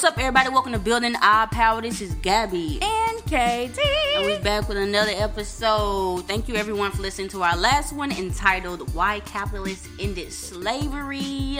What's 0.00 0.12
up, 0.12 0.18
everybody? 0.18 0.48
Welcome 0.48 0.72
to 0.72 0.78
Building 0.78 1.14
Our 1.20 1.46
Power. 1.48 1.82
This 1.82 2.00
is 2.00 2.14
Gabby. 2.22 2.78
And 2.80 3.18
KT. 3.24 3.78
And 4.16 4.24
we're 4.24 4.40
back 4.40 4.66
with 4.66 4.78
another 4.78 5.12
episode. 5.14 6.26
Thank 6.26 6.48
you, 6.48 6.54
everyone, 6.54 6.90
for 6.90 7.02
listening 7.02 7.28
to 7.28 7.42
our 7.42 7.54
last 7.54 7.92
one 7.92 8.10
entitled 8.10 8.94
Why 8.94 9.20
Capitalists 9.20 9.90
Ended 10.00 10.32
Slavery. 10.32 11.58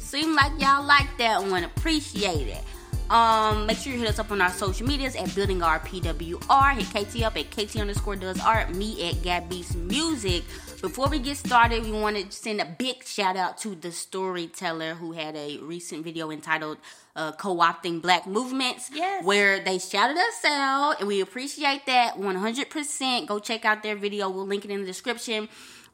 Seem 0.00 0.34
like 0.34 0.50
y'all 0.60 0.84
like 0.84 1.06
that 1.18 1.40
one. 1.44 1.62
Appreciate 1.62 2.48
it. 2.48 2.64
Um, 3.08 3.66
make 3.66 3.78
sure 3.78 3.92
you 3.92 4.00
hit 4.00 4.08
us 4.08 4.18
up 4.18 4.32
on 4.32 4.42
our 4.42 4.50
social 4.50 4.84
medias 4.84 5.14
at 5.14 5.32
Building 5.36 5.62
Our 5.62 5.78
PWR. 5.78 6.74
Hit 6.74 7.06
KT 7.06 7.22
up 7.22 7.36
at 7.36 7.52
KT 7.52 7.76
underscore 7.76 8.16
does 8.16 8.40
art. 8.40 8.74
Me 8.74 9.08
at 9.10 9.14
Gabbeats 9.22 9.76
Music. 9.76 10.42
Before 10.82 11.08
we 11.08 11.20
get 11.20 11.36
started, 11.36 11.84
we 11.84 11.92
want 11.92 12.16
to 12.16 12.36
send 12.36 12.60
a 12.60 12.64
big 12.64 13.04
shout 13.04 13.36
out 13.36 13.58
to 13.58 13.76
the 13.76 13.92
storyteller 13.92 14.94
who 14.94 15.12
had 15.12 15.36
a 15.36 15.58
recent 15.58 16.02
video 16.02 16.32
entitled 16.32 16.78
uh, 17.16 17.32
Co-opting 17.32 18.00
Black 18.00 18.26
Movements, 18.26 18.90
Yes. 18.92 19.24
where 19.24 19.58
they 19.58 19.78
shouted 19.78 20.16
us 20.16 20.44
out, 20.44 21.00
and 21.00 21.08
we 21.08 21.20
appreciate 21.20 21.86
that 21.86 22.18
100%. 22.18 23.26
Go 23.26 23.38
check 23.38 23.64
out 23.64 23.82
their 23.82 23.96
video. 23.96 24.28
We'll 24.30 24.46
link 24.46 24.64
it 24.64 24.70
in 24.70 24.80
the 24.82 24.86
description. 24.86 25.48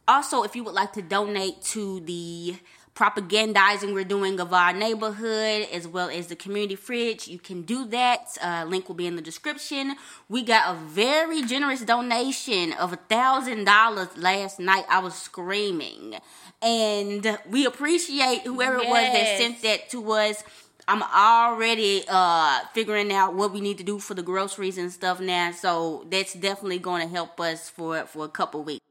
Also, 0.07 0.43
if 0.43 0.55
you 0.57 0.65
would 0.65 0.75
like 0.75 0.93
to 0.95 1.03
donate 1.03 1.63
to 1.63 2.01
the 2.01 2.57
propagandizing 2.95 3.95
we're 3.95 4.05
doing 4.05 4.39
of 4.39 4.53
our 4.53 4.73
neighborhood 4.73 5.67
as 5.73 5.89
well 5.89 6.11
as 6.11 6.27
the 6.27 6.37
community 6.37 6.77
fridge 6.77 7.27
you 7.27 7.39
can 7.39 7.63
do 7.63 7.87
that 7.87 8.37
uh, 8.43 8.67
link 8.69 8.87
will 8.87 8.95
be 8.95 9.07
in 9.07 9.17
the 9.17 9.23
description 9.23 9.97
we 10.29 10.43
got 10.43 10.77
a 10.77 10.79
very 10.79 11.43
generous 11.43 11.81
donation 11.81 12.75
of 12.75 12.93
a 12.93 12.97
thousand 12.97 13.65
dollars 13.65 14.09
last 14.19 14.61
night 14.61 14.85
i 14.91 14.99
was 14.99 15.15
screaming 15.15 16.15
and 16.61 17.39
we 17.49 17.65
appreciate 17.65 18.43
whoever 18.43 18.77
it 18.77 18.89
was 18.89 19.05
that 19.13 19.39
sent 19.39 19.63
that 19.63 19.89
to 19.89 20.13
us 20.13 20.45
i'm 20.89 21.03
already 21.03 22.05
uh 22.09 22.61
figuring 22.75 23.13
out 23.13 23.35
what 23.35 23.53
we 23.53 23.61
need 23.61 23.79
to 23.79 23.85
do 23.85 23.99
for 23.99 24.15
the 24.15 24.23
groceries 24.23 24.79
and 24.79 24.93
stuff 24.93 25.21
now 25.21 25.51
so 25.53 26.07
that's 26.11 26.35
definitely 26.35 26.79
going 26.79 27.03
to 27.03 27.13
help 27.13 27.41
us 27.41 27.69
for 27.69 28.05
for 28.07 28.25
a 28.25 28.29
couple 28.29 28.63
weeks 28.63 28.83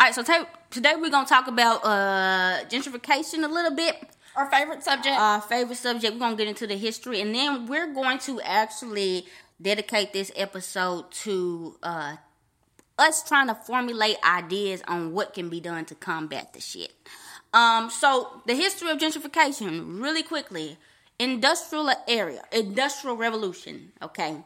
all 0.00 0.08
right, 0.08 0.14
so 0.14 0.24
ta- 0.24 0.48
today 0.70 0.94
we're 0.96 1.10
gonna 1.10 1.26
talk 1.26 1.46
about 1.46 1.84
uh, 1.84 2.64
gentrification 2.68 3.44
a 3.44 3.48
little 3.48 3.70
bit. 3.70 3.96
Our 4.34 4.50
favorite 4.50 4.82
subject. 4.82 5.16
Our 5.16 5.40
favorite 5.40 5.76
subject. 5.76 6.14
We're 6.14 6.18
gonna 6.18 6.36
get 6.36 6.48
into 6.48 6.66
the 6.66 6.76
history, 6.76 7.20
and 7.20 7.32
then 7.32 7.66
we're 7.66 7.94
going 7.94 8.18
to 8.20 8.40
actually 8.40 9.26
dedicate 9.62 10.12
this 10.12 10.32
episode 10.34 11.12
to 11.12 11.76
uh, 11.84 12.16
us 12.98 13.22
trying 13.22 13.46
to 13.46 13.54
formulate 13.54 14.16
ideas 14.24 14.82
on 14.88 15.12
what 15.12 15.32
can 15.32 15.48
be 15.48 15.60
done 15.60 15.84
to 15.84 15.94
combat 15.94 16.52
the 16.52 16.60
shit. 16.60 16.92
Um, 17.54 17.88
so 17.88 18.42
the 18.46 18.54
history 18.54 18.90
of 18.90 18.98
gentrification, 18.98 20.02
really 20.02 20.24
quickly, 20.24 20.76
industrial 21.20 21.88
area, 22.08 22.42
industrial 22.52 23.16
revolution. 23.16 23.92
Okay, 24.02 24.36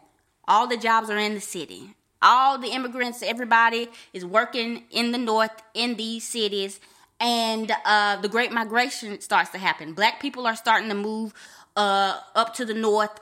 all 0.46 0.66
the 0.66 0.76
jobs 0.76 1.08
are 1.08 1.18
in 1.18 1.34
the 1.34 1.40
city. 1.40 1.94
All 2.20 2.58
the 2.58 2.68
immigrants, 2.68 3.22
everybody 3.22 3.88
is 4.12 4.24
working 4.24 4.84
in 4.90 5.12
the 5.12 5.18
north 5.18 5.62
in 5.72 5.96
these 5.96 6.24
cities, 6.24 6.80
and 7.18 7.72
uh, 7.86 8.20
the 8.20 8.28
Great 8.28 8.52
Migration 8.52 9.20
starts 9.20 9.50
to 9.50 9.58
happen. 9.58 9.94
Black 9.94 10.20
people 10.20 10.46
are 10.46 10.56
starting 10.56 10.90
to 10.90 10.94
move 10.94 11.32
uh, 11.76 12.20
up 12.34 12.54
to 12.54 12.66
the 12.66 12.74
north 12.74 13.20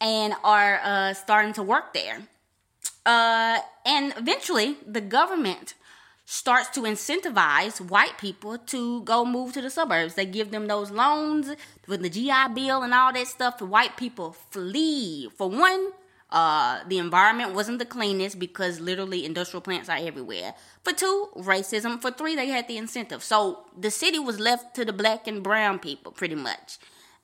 and 0.00 0.34
are 0.42 0.80
uh, 0.82 1.14
starting 1.14 1.52
to 1.52 1.62
work 1.62 1.92
there. 1.94 2.22
Uh, 3.06 3.58
and 3.86 4.14
eventually, 4.16 4.76
the 4.86 5.00
government 5.00 5.74
starts 6.30 6.68
to 6.68 6.82
incentivize 6.82 7.80
white 7.80 8.18
people 8.18 8.58
to 8.58 9.00
go 9.04 9.24
move 9.24 9.54
to 9.54 9.62
the 9.62 9.70
suburbs. 9.70 10.12
They 10.12 10.26
give 10.26 10.50
them 10.50 10.66
those 10.66 10.90
loans 10.90 11.56
with 11.86 12.02
the 12.02 12.10
GI 12.10 12.52
Bill 12.54 12.82
and 12.82 12.92
all 12.92 13.14
that 13.14 13.26
stuff. 13.28 13.56
The 13.56 13.64
white 13.64 13.96
people 13.96 14.32
flee. 14.50 15.30
For 15.38 15.48
one, 15.48 15.88
uh, 16.28 16.80
the 16.86 16.98
environment 16.98 17.54
wasn't 17.54 17.78
the 17.78 17.86
cleanest 17.86 18.38
because 18.38 18.78
literally 18.78 19.24
industrial 19.24 19.62
plants 19.62 19.88
are 19.88 19.96
everywhere. 19.96 20.52
For 20.84 20.92
two, 20.92 21.28
racism. 21.34 21.98
For 21.98 22.10
three, 22.10 22.36
they 22.36 22.48
had 22.48 22.68
the 22.68 22.76
incentive. 22.76 23.24
So 23.24 23.64
the 23.74 23.90
city 23.90 24.18
was 24.18 24.38
left 24.38 24.76
to 24.76 24.84
the 24.84 24.92
black 24.92 25.26
and 25.26 25.42
brown 25.42 25.78
people 25.78 26.12
pretty 26.12 26.34
much. 26.34 26.76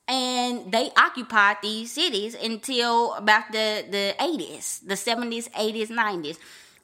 And 0.07 0.71
they 0.71 0.89
occupied 0.97 1.57
these 1.61 1.91
cities 1.91 2.33
until 2.33 3.13
about 3.13 3.51
the, 3.51 3.85
the 3.87 4.15
80s, 4.19 4.79
the 4.87 4.95
70s, 4.95 5.47
80s, 5.51 5.89
90s. 5.89 6.37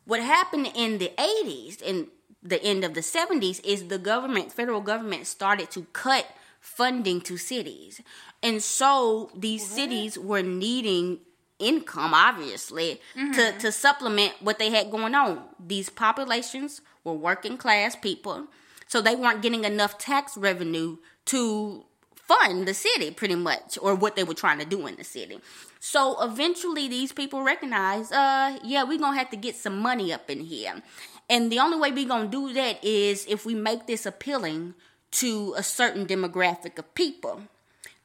What 0.06 0.22
happened 0.22 0.70
in 0.76 0.98
the 0.98 1.12
80s 1.18 1.82
and 1.86 2.08
the 2.44 2.62
end 2.64 2.84
of 2.84 2.94
the 2.94 3.02
70s 3.02 3.64
is 3.64 3.88
the 3.88 3.98
government, 3.98 4.52
federal 4.52 4.82
government, 4.82 5.28
started 5.28 5.70
to 5.72 5.84
cut 5.94 6.28
funding 6.60 7.22
to 7.22 7.38
cities. 7.38 8.02
And 8.42 8.62
so 8.64 9.32
these 9.36 9.68
cities 9.68 10.18
were 10.18 10.42
needing 10.42 11.20
income, 11.60 12.14
obviously, 12.14 13.00
to, 13.14 13.20
mm-hmm. 13.22 13.58
to 13.60 13.72
supplement 13.72 14.34
what 14.42 14.60
they 14.60 14.72
had 14.72 14.92
going 14.92 15.14
on. 15.16 15.44
These 15.60 15.90
populations 15.90 16.82
were 17.04 17.14
working 17.14 17.58
class 17.58 17.96
people, 17.96 18.48
so 18.88 19.02
they 19.02 19.16
weren't 19.16 19.42
getting 19.42 19.64
enough 19.64 19.98
tax 19.98 20.36
revenue 20.36 20.98
to 21.26 21.86
fund 22.32 22.68
the 22.68 22.74
city, 22.74 23.12
pretty 23.12 23.36
much, 23.36 23.78
or 23.82 23.96
what 23.96 24.16
they 24.16 24.24
were 24.24 24.34
trying 24.34 24.60
to 24.60 24.66
do 24.66 24.88
in 24.88 24.96
the 24.96 25.04
city. 25.04 25.40
So 25.80 26.22
eventually, 26.22 26.88
these 26.88 27.12
people 27.12 27.42
recognize 27.44 28.12
uh, 28.12 28.60
yeah, 28.64 28.84
we're 28.84 29.00
gonna 29.00 29.18
have 29.18 29.32
to 29.32 29.38
get 29.38 29.56
some 29.56 29.80
money 29.80 30.14
up 30.14 30.30
in 30.30 30.40
here. 30.40 30.82
And 31.30 31.52
the 31.52 31.60
only 31.60 31.78
way 31.78 31.92
we're 31.92 32.08
gonna 32.08 32.28
do 32.28 32.54
that 32.54 32.84
is 32.84 33.26
if 33.28 33.46
we 33.46 33.56
make 33.56 33.88
this 33.88 34.06
appealing 34.06 34.76
to 35.12 35.54
a 35.58 35.64
certain 35.64 36.06
demographic 36.06 36.78
of 36.80 36.94
people 36.96 37.42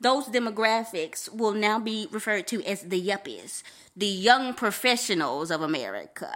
those 0.00 0.26
demographics 0.26 1.32
will 1.32 1.53
now 1.53 1.78
be 1.78 2.06
referred 2.10 2.47
to 2.48 2.62
as 2.64 2.82
the 2.82 3.00
yuppies, 3.00 3.62
the 3.97 4.06
young 4.06 4.53
professionals 4.53 5.50
of 5.50 5.62
America, 5.62 6.31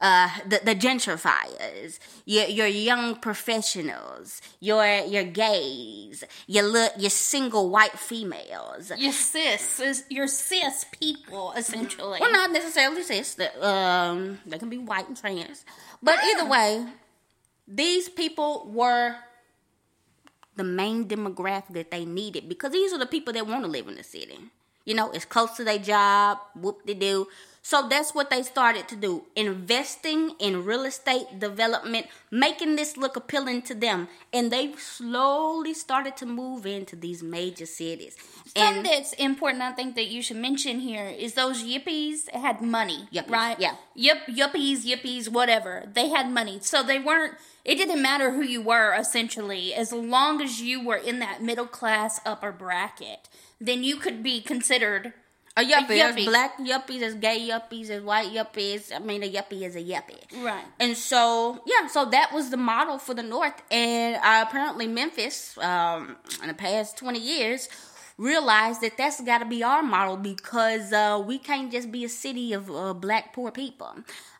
uh, 0.00 0.30
the, 0.48 0.60
the 0.64 0.74
gentrifiers, 0.74 1.98
your, 2.24 2.46
your 2.46 2.66
young 2.66 3.16
professionals, 3.16 4.40
your 4.60 4.86
your 5.04 5.24
gays, 5.24 6.24
your 6.46 6.64
li- 6.64 6.94
your 6.98 7.10
single 7.10 7.68
white 7.70 7.98
females. 7.98 8.90
your 8.96 9.12
cis. 9.12 10.04
Your 10.08 10.26
cis 10.26 10.84
people, 10.98 11.52
essentially. 11.56 12.18
Well, 12.20 12.32
not 12.32 12.50
necessarily 12.50 13.02
cis. 13.02 13.34
that, 13.34 13.52
Um, 13.62 14.38
they 14.46 14.58
can 14.58 14.70
be 14.70 14.78
white 14.78 15.08
and 15.08 15.16
trans, 15.16 15.64
but 16.02 16.18
either 16.24 16.46
way, 16.48 16.86
these 17.68 18.08
people 18.08 18.66
were 18.72 19.16
the 20.56 20.64
main 20.64 21.06
demographic 21.08 21.72
that 21.74 21.90
they 21.90 22.04
needed 22.04 22.48
because 22.48 22.72
these 22.72 22.92
are 22.92 22.98
the 22.98 23.06
people 23.06 23.32
that 23.32 23.46
want 23.46 23.64
to 23.64 23.70
live 23.70 23.86
in 23.88 23.94
the 23.96 24.02
city. 24.02 24.38
You 24.84 24.94
know, 24.94 25.10
it's 25.12 25.24
close 25.24 25.52
to 25.56 25.64
their 25.64 25.78
job, 25.78 26.38
whoop 26.56 26.84
de 26.86 26.94
doo. 26.94 27.28
So 27.62 27.86
that's 27.88 28.14
what 28.14 28.30
they 28.30 28.42
started 28.42 28.88
to 28.88 28.96
do 28.96 29.24
investing 29.36 30.30
in 30.38 30.64
real 30.64 30.84
estate 30.84 31.38
development, 31.38 32.06
making 32.30 32.76
this 32.76 32.96
look 32.96 33.16
appealing 33.16 33.62
to 33.62 33.74
them. 33.74 34.08
And 34.32 34.50
they 34.50 34.72
slowly 34.76 35.74
started 35.74 36.16
to 36.18 36.26
move 36.26 36.64
into 36.64 36.96
these 36.96 37.22
major 37.22 37.66
cities. 37.66 38.16
Something 38.54 38.62
And 38.62 38.86
that's 38.86 39.12
important, 39.14 39.62
I 39.62 39.72
think, 39.72 39.94
that 39.96 40.08
you 40.08 40.22
should 40.22 40.38
mention 40.38 40.80
here 40.80 41.06
is 41.06 41.34
those 41.34 41.62
yippies 41.62 42.30
had 42.30 42.62
money, 42.62 43.08
Yuppies, 43.12 43.30
right? 43.30 43.60
yeah. 43.60 43.74
Yup, 43.94 44.18
yuppies, 44.26 44.84
yippies, 44.84 45.28
whatever. 45.28 45.84
They 45.92 46.08
had 46.08 46.30
money, 46.30 46.58
so 46.62 46.82
they 46.82 46.98
weren't. 46.98 47.34
It 47.64 47.74
didn't 47.76 48.00
matter 48.00 48.32
who 48.32 48.42
you 48.42 48.62
were, 48.62 48.94
essentially, 48.94 49.74
as 49.74 49.92
long 49.92 50.40
as 50.40 50.62
you 50.62 50.82
were 50.82 50.96
in 50.96 51.18
that 51.18 51.42
middle 51.42 51.66
class 51.66 52.20
upper 52.24 52.52
bracket, 52.52 53.28
then 53.60 53.84
you 53.84 53.96
could 53.96 54.22
be 54.22 54.40
considered 54.40 55.12
a 55.56 55.62
yuppie, 55.62 55.88
there's 55.88 56.14
yuppie. 56.14 56.24
black 56.26 56.58
yuppies, 56.58 57.00
there's 57.00 57.14
gay 57.14 57.48
yuppies, 57.48 57.88
there's 57.88 58.02
white 58.02 58.32
yuppies. 58.32 58.94
I 58.94 59.00
mean, 59.00 59.22
a 59.22 59.30
yuppie 59.30 59.62
is 59.62 59.74
a 59.74 59.82
yuppie. 59.82 60.44
Right. 60.44 60.64
And 60.78 60.96
so, 60.96 61.60
yeah, 61.66 61.88
so 61.88 62.04
that 62.06 62.32
was 62.32 62.50
the 62.50 62.56
model 62.56 62.98
for 62.98 63.14
the 63.14 63.22
North. 63.22 63.60
And 63.70 64.16
uh, 64.16 64.44
apparently, 64.48 64.86
Memphis, 64.86 65.58
um, 65.58 66.16
in 66.40 66.48
the 66.48 66.54
past 66.54 66.96
20 66.98 67.18
years, 67.18 67.68
realized 68.20 68.82
that 68.82 68.98
that's 68.98 69.20
got 69.22 69.38
to 69.38 69.46
be 69.46 69.62
our 69.62 69.82
model 69.82 70.16
because 70.16 70.92
uh, 70.92 71.22
we 71.26 71.38
can't 71.38 71.72
just 71.72 71.90
be 71.90 72.04
a 72.04 72.08
city 72.08 72.52
of 72.52 72.70
uh, 72.70 72.92
black 72.92 73.32
poor 73.32 73.50
people. 73.50 73.94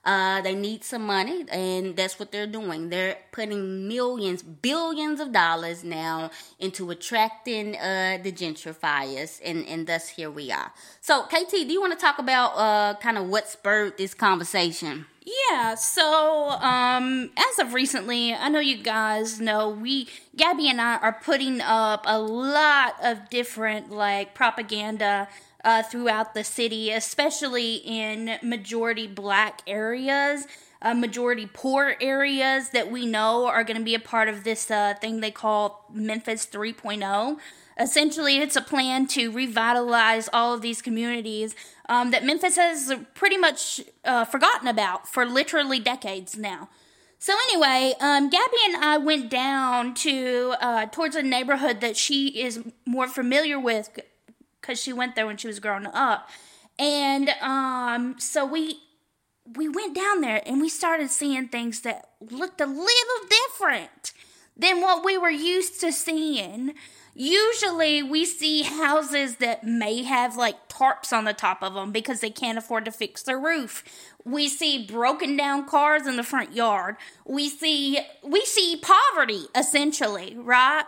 Uh, 0.04 0.40
they 0.42 0.54
need 0.54 0.84
some 0.84 1.06
money, 1.06 1.44
and 1.50 1.96
that's 1.96 2.18
what 2.18 2.30
they're 2.30 2.46
doing. 2.46 2.90
They're 2.90 3.18
putting 3.32 3.88
millions, 3.88 4.42
billions 4.42 5.20
of 5.20 5.32
dollars 5.32 5.82
now 5.82 6.30
into 6.58 6.90
attracting 6.90 7.76
uh, 7.76 8.18
the 8.22 8.32
gentrifiers, 8.32 9.40
and, 9.44 9.66
and 9.66 9.86
thus 9.86 10.08
here 10.08 10.30
we 10.30 10.52
are. 10.52 10.72
So, 11.00 11.24
KT, 11.24 11.50
do 11.50 11.72
you 11.72 11.80
want 11.80 11.98
to 11.98 11.98
talk 11.98 12.18
about 12.18 12.52
uh, 12.56 12.94
kind 13.00 13.18
of 13.18 13.28
what 13.28 13.48
spurred 13.48 13.98
this 13.98 14.14
conversation? 14.14 15.06
Yeah, 15.50 15.74
so 15.74 16.50
um 16.50 17.30
as 17.36 17.58
of 17.58 17.74
recently, 17.74 18.34
I 18.34 18.48
know 18.48 18.58
you 18.60 18.82
guys 18.82 19.40
know 19.40 19.68
we 19.68 20.08
Gabby 20.36 20.68
and 20.68 20.80
I 20.80 20.96
are 20.98 21.12
putting 21.22 21.60
up 21.60 22.04
a 22.06 22.18
lot 22.18 22.94
of 23.02 23.28
different 23.30 23.90
like 23.90 24.34
propaganda 24.34 25.28
uh, 25.62 25.82
throughout 25.82 26.34
the 26.34 26.42
city, 26.42 26.90
especially 26.90 27.76
in 27.84 28.38
majority 28.42 29.06
black 29.06 29.60
areas. 29.66 30.46
uh, 30.82 30.94
majority 30.94 31.46
poor 31.52 31.94
areas 32.00 32.70
that 32.70 32.90
we 32.90 33.04
know 33.04 33.46
are 33.46 33.62
going 33.64 33.76
to 33.76 33.84
be 33.84 33.94
a 33.94 34.00
part 34.00 34.28
of 34.28 34.44
this 34.44 34.70
uh, 34.70 34.94
thing 35.00 35.20
they 35.20 35.30
call 35.30 35.84
Memphis 35.92 36.46
3.0. 36.46 37.36
Essentially, 37.80 38.36
it's 38.36 38.56
a 38.56 38.60
plan 38.60 39.06
to 39.08 39.30
revitalize 39.30 40.28
all 40.34 40.52
of 40.52 40.60
these 40.60 40.82
communities 40.82 41.54
um, 41.88 42.10
that 42.10 42.24
Memphis 42.24 42.56
has 42.56 42.92
pretty 43.14 43.38
much 43.38 43.80
uh, 44.04 44.26
forgotten 44.26 44.68
about 44.68 45.08
for 45.08 45.24
literally 45.24 45.80
decades 45.80 46.36
now. 46.36 46.68
So 47.18 47.32
anyway, 47.48 47.94
um, 48.00 48.28
Gabby 48.28 48.56
and 48.66 48.76
I 48.84 48.98
went 48.98 49.30
down 49.30 49.94
to 49.94 50.54
uh, 50.60 50.86
towards 50.86 51.16
a 51.16 51.22
neighborhood 51.22 51.80
that 51.80 51.96
she 51.96 52.40
is 52.42 52.62
more 52.86 53.08
familiar 53.08 53.58
with 53.58 53.98
because 54.60 54.80
she 54.80 54.92
went 54.92 55.16
there 55.16 55.26
when 55.26 55.38
she 55.38 55.46
was 55.46 55.58
growing 55.58 55.86
up, 55.86 56.28
and 56.78 57.30
um, 57.40 58.16
so 58.18 58.44
we 58.44 58.80
we 59.56 59.68
went 59.68 59.94
down 59.94 60.20
there 60.20 60.42
and 60.46 60.60
we 60.60 60.68
started 60.68 61.10
seeing 61.10 61.48
things 61.48 61.80
that 61.80 62.10
looked 62.20 62.60
a 62.60 62.66
little 62.66 63.28
different 63.28 64.12
than 64.56 64.80
what 64.80 65.04
we 65.04 65.18
were 65.18 65.30
used 65.30 65.80
to 65.80 65.92
seeing. 65.92 66.74
Usually, 67.22 68.02
we 68.02 68.24
see 68.24 68.62
houses 68.62 69.36
that 69.36 69.62
may 69.62 70.04
have 70.04 70.38
like 70.38 70.70
tarps 70.70 71.12
on 71.12 71.26
the 71.26 71.34
top 71.34 71.62
of 71.62 71.74
them 71.74 71.92
because 71.92 72.20
they 72.20 72.30
can't 72.30 72.56
afford 72.56 72.86
to 72.86 72.90
fix 72.90 73.22
their 73.22 73.38
roof. 73.38 73.84
We 74.24 74.48
see 74.48 74.86
broken 74.86 75.36
down 75.36 75.66
cars 75.66 76.06
in 76.06 76.16
the 76.16 76.22
front 76.22 76.54
yard. 76.54 76.96
We 77.26 77.50
see 77.50 77.98
we 78.22 78.46
see 78.46 78.80
poverty 78.80 79.48
essentially, 79.54 80.34
right? 80.34 80.84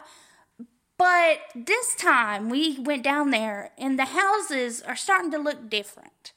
But 0.97 1.41
this 1.55 1.95
time 1.97 2.49
we 2.49 2.79
went 2.79 3.05
down 3.05 3.29
there 3.29 3.73
and 3.77 3.99
the 3.99 4.07
houses 4.07 4.81
are 4.81 4.97
starting 4.97 5.33
to 5.33 5.39
look 5.39 5.69
different. 5.69 6.33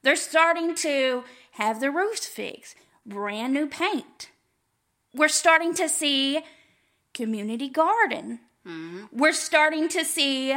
They're 0.00 0.16
starting 0.16 0.74
to 0.76 1.24
have 1.50 1.80
the 1.80 1.90
roofs 1.90 2.24
fixed, 2.24 2.76
brand 3.04 3.52
new 3.52 3.66
paint. 3.66 4.30
We're 5.12 5.28
starting 5.28 5.74
to 5.74 5.86
see 5.86 6.40
community 7.12 7.68
garden 7.68 8.40
Mm-hmm. 8.68 9.04
We're 9.12 9.32
starting 9.32 9.88
to 9.88 10.04
see 10.04 10.52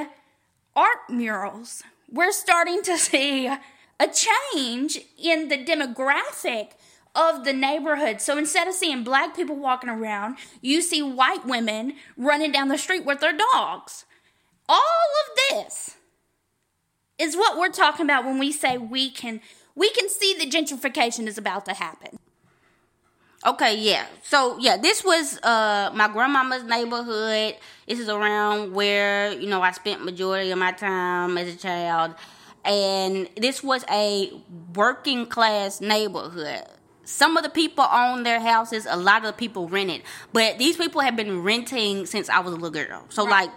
art 0.76 1.10
murals. 1.10 1.84
We're 2.12 2.32
starting 2.34 2.82
to 2.84 2.98
see 2.98 3.48
a 3.48 4.08
change 4.08 5.00
in 5.18 5.48
the 5.48 5.64
demographic 5.64 6.72
of 7.16 7.44
the 7.44 7.54
neighborhood. 7.54 8.22
So 8.22 8.38
instead 8.38 8.68
of 8.68 8.74
seeing 8.74 9.04
black 9.04 9.36
people 9.36 9.56
walking 9.56 9.90
around, 9.90 10.38
you 10.62 10.82
see 10.82 11.02
white 11.02 11.46
women 11.46 11.96
running 12.18 12.52
down 12.52 12.70
the 12.70 12.78
street 12.78 13.06
with 13.06 13.20
their 13.20 13.38
dogs. 13.54 14.06
All 14.68 14.78
of 14.80 15.38
this 15.50 15.96
is 17.18 17.36
what 17.36 17.58
we're 17.58 17.70
talking 17.70 18.06
about 18.06 18.26
when 18.26 18.40
we 18.40 18.52
say 18.52 18.78
we 18.78 19.10
can 19.10 19.42
we 19.76 19.90
can 19.92 20.10
see 20.10 20.36
the 20.38 20.50
gentrification 20.50 21.28
is 21.28 21.38
about 21.38 21.66
to 21.66 21.74
happen. 21.74 22.18
Okay, 23.46 23.76
yeah. 23.78 24.06
So 24.24 24.58
yeah, 24.60 24.78
this 24.78 25.04
was 25.04 25.38
uh 25.44 25.92
my 25.94 26.08
grandmama's 26.08 26.64
neighborhood. 26.64 27.56
This 27.92 28.00
is 28.00 28.08
around 28.08 28.72
where, 28.72 29.34
you 29.34 29.50
know, 29.50 29.62
I 29.62 29.74
spent 29.74 30.06
majority 30.06 30.50
of 30.50 30.58
my 30.58 30.72
time 30.72 31.38
as 31.38 31.54
a 31.54 31.58
child. 31.58 32.16
And 32.64 33.28
this 33.36 33.62
was 33.62 33.84
a 33.92 34.32
working 34.74 35.26
class 35.26 35.82
neighborhood. 35.82 36.64
Some 37.04 37.36
of 37.36 37.44
the 37.44 37.50
people 37.50 37.84
own 37.92 38.24
their 38.24 38.40
houses, 38.40 38.88
a 38.90 38.96
lot 38.96 39.18
of 39.18 39.24
the 39.24 39.34
people 39.34 39.68
rented. 39.68 40.04
But 40.32 40.58
these 40.58 40.78
people 40.78 41.02
have 41.02 41.18
been 41.18 41.44
renting 41.44 42.06
since 42.06 42.30
I 42.30 42.40
was 42.40 42.54
a 42.54 42.56
little 42.56 42.70
girl. 42.70 43.04
So 43.10 43.26
right. 43.26 43.48
like 43.48 43.50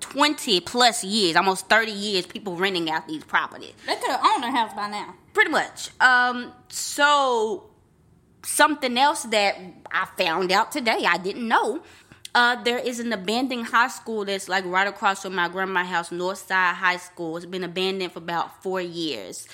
20 0.00 0.58
plus 0.60 1.04
years, 1.04 1.36
almost 1.36 1.68
30 1.68 1.92
years, 1.92 2.24
people 2.24 2.56
renting 2.56 2.88
out 2.88 3.06
these 3.06 3.24
properties. 3.24 3.74
They 3.86 3.96
could 3.96 4.10
have 4.10 4.24
owned 4.24 4.42
their 4.42 4.52
house 4.52 4.72
by 4.72 4.88
now. 4.88 5.14
Pretty 5.34 5.50
much. 5.50 5.90
Um, 6.00 6.50
so 6.70 7.68
something 8.42 8.96
else 8.96 9.24
that 9.24 9.58
I 9.90 10.06
found 10.16 10.50
out 10.50 10.72
today, 10.72 11.04
I 11.06 11.18
didn't 11.18 11.46
know. 11.46 11.82
Uh, 12.36 12.62
there 12.64 12.76
is 12.76 13.00
an 13.00 13.14
abandoned 13.14 13.64
high 13.64 13.88
school 13.88 14.22
that's 14.26 14.46
like 14.46 14.62
right 14.66 14.86
across 14.86 15.22
from 15.22 15.34
my 15.34 15.48
grandma's 15.48 15.86
house, 15.86 16.10
Northside 16.10 16.74
High 16.74 16.98
School. 16.98 17.38
It's 17.38 17.46
been 17.46 17.64
abandoned 17.64 18.12
for 18.12 18.18
about 18.18 18.62
four 18.62 18.78
years. 18.78 19.48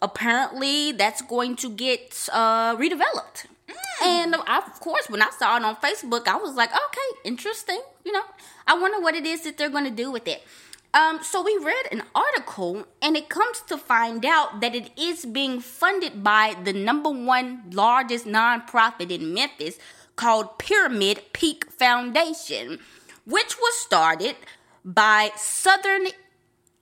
Apparently, 0.00 0.92
that's 0.92 1.20
going 1.20 1.54
to 1.56 1.68
get 1.68 2.26
uh, 2.32 2.74
redeveloped. 2.76 3.48
Mm. 3.68 3.74
And 4.02 4.34
I, 4.46 4.62
of 4.66 4.80
course, 4.80 5.10
when 5.10 5.20
I 5.20 5.28
saw 5.38 5.58
it 5.58 5.62
on 5.62 5.76
Facebook, 5.76 6.26
I 6.26 6.36
was 6.36 6.54
like, 6.54 6.70
okay, 6.70 7.20
interesting. 7.22 7.82
You 8.02 8.12
know, 8.12 8.24
I 8.66 8.78
wonder 8.78 8.98
what 8.98 9.14
it 9.14 9.26
is 9.26 9.42
that 9.42 9.58
they're 9.58 9.68
going 9.68 9.84
to 9.84 9.90
do 9.90 10.10
with 10.10 10.26
it. 10.26 10.42
Um, 10.94 11.22
so 11.22 11.42
we 11.42 11.58
read 11.62 11.84
an 11.92 12.04
article, 12.14 12.86
and 13.02 13.14
it 13.14 13.28
comes 13.28 13.60
to 13.68 13.76
find 13.76 14.24
out 14.24 14.62
that 14.62 14.74
it 14.74 14.88
is 14.96 15.26
being 15.26 15.60
funded 15.60 16.24
by 16.24 16.56
the 16.64 16.72
number 16.72 17.10
one 17.10 17.64
largest 17.70 18.24
nonprofit 18.24 19.10
in 19.10 19.34
Memphis 19.34 19.78
called 20.16 20.58
Pyramid 20.58 21.22
Peak 21.32 21.70
Foundation, 21.70 22.80
which 23.24 23.56
was 23.58 23.78
started 23.78 24.36
by 24.84 25.30
Southern 25.36 26.08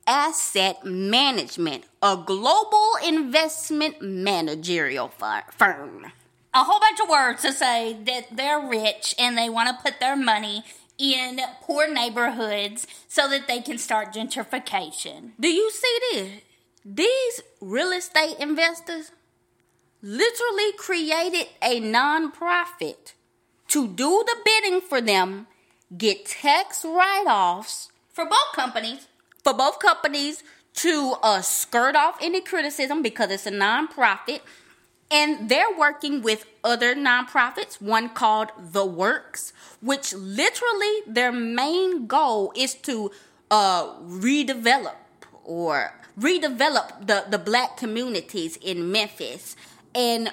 Asset 0.06 0.84
Management, 0.84 1.84
a 2.02 2.16
global 2.16 2.92
investment 3.04 4.00
managerial 4.00 5.08
firm. 5.08 6.12
A 6.52 6.62
whole 6.62 6.78
bunch 6.78 7.00
of 7.00 7.08
words 7.08 7.42
to 7.42 7.52
say 7.52 7.96
that 8.04 8.36
they're 8.36 8.60
rich 8.60 9.14
and 9.18 9.36
they 9.36 9.48
want 9.48 9.68
to 9.68 9.82
put 9.82 9.98
their 9.98 10.16
money 10.16 10.62
in 10.98 11.40
poor 11.62 11.92
neighborhoods 11.92 12.86
so 13.08 13.28
that 13.28 13.48
they 13.48 13.60
can 13.60 13.78
start 13.78 14.14
gentrification. 14.14 15.30
Do 15.40 15.48
you 15.48 15.70
see 15.70 15.98
this? 16.12 16.42
These 16.84 17.42
real 17.60 17.90
estate 17.90 18.36
investors 18.38 19.10
literally 20.02 20.72
created 20.76 21.48
a 21.62 21.80
nonprofit 21.80 23.14
to 23.68 23.88
do 23.88 24.24
the 24.26 24.36
bidding 24.44 24.80
for 24.80 25.00
them, 25.00 25.46
get 25.96 26.26
tax 26.26 26.84
write 26.84 27.26
offs 27.26 27.90
for 28.12 28.24
both 28.24 28.52
companies. 28.54 29.08
For 29.42 29.52
both 29.52 29.78
companies 29.78 30.42
to 30.74 31.14
uh, 31.22 31.40
skirt 31.40 31.96
off 31.96 32.18
any 32.20 32.40
criticism 32.40 33.02
because 33.02 33.30
it's 33.30 33.46
a 33.46 33.50
nonprofit. 33.50 34.40
And 35.10 35.48
they're 35.48 35.76
working 35.76 36.22
with 36.22 36.46
other 36.64 36.94
nonprofits, 36.94 37.80
one 37.80 38.08
called 38.08 38.48
The 38.58 38.84
Works, 38.84 39.52
which 39.80 40.14
literally 40.14 41.02
their 41.06 41.30
main 41.30 42.06
goal 42.06 42.52
is 42.56 42.74
to 42.74 43.12
uh, 43.50 43.94
redevelop 44.00 44.96
or 45.44 45.92
redevelop 46.18 47.06
the, 47.06 47.26
the 47.28 47.38
black 47.38 47.76
communities 47.76 48.56
in 48.56 48.90
Memphis. 48.90 49.56
And 49.94 50.32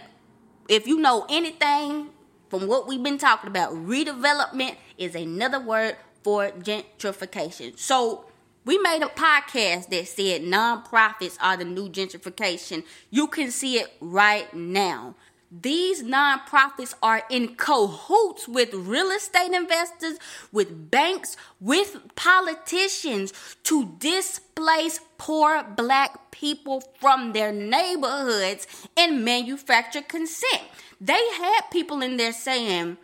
if 0.68 0.88
you 0.88 1.00
know 1.00 1.26
anything 1.30 2.10
from 2.52 2.68
what 2.68 2.86
we've 2.86 3.02
been 3.02 3.18
talking 3.18 3.48
about, 3.48 3.72
redevelopment 3.72 4.76
is 4.98 5.16
another 5.16 5.58
word 5.58 5.96
for 6.22 6.52
gentrification. 6.52 7.80
So 7.80 8.26
we 8.66 8.78
made 8.78 9.02
a 9.02 9.08
podcast 9.08 9.88
that 9.88 10.06
said 10.10 10.42
nonprofits 10.42 11.38
are 11.42 11.56
the 11.56 11.64
new 11.64 11.88
gentrification. 11.88 12.84
You 13.10 13.28
can 13.28 13.52
see 13.52 13.78
it 13.78 13.94
right 14.02 14.54
now. 14.54 15.16
These 15.50 16.04
nonprofits 16.04 16.94
are 17.02 17.24
in 17.30 17.56
cahoots 17.56 18.50
with 18.50 18.74
real 18.74 19.12
estate 19.12 19.54
investors, 19.54 20.18
with 20.52 20.92
banks, 20.92 21.38
with 21.62 22.00
politicians 22.16 23.32
to 23.64 23.96
displace 23.98 25.00
poor 25.18 25.64
black 25.64 26.32
people 26.32 26.82
from 27.00 27.32
their 27.32 27.54
neighborhoods 27.54 28.68
and 28.98 29.24
manufacture 29.24 30.02
consent. 30.02 30.64
They 31.02 31.14
had 31.14 31.62
people 31.72 32.04
in 32.04 32.18
there 32.18 32.32
saying, 32.32 32.96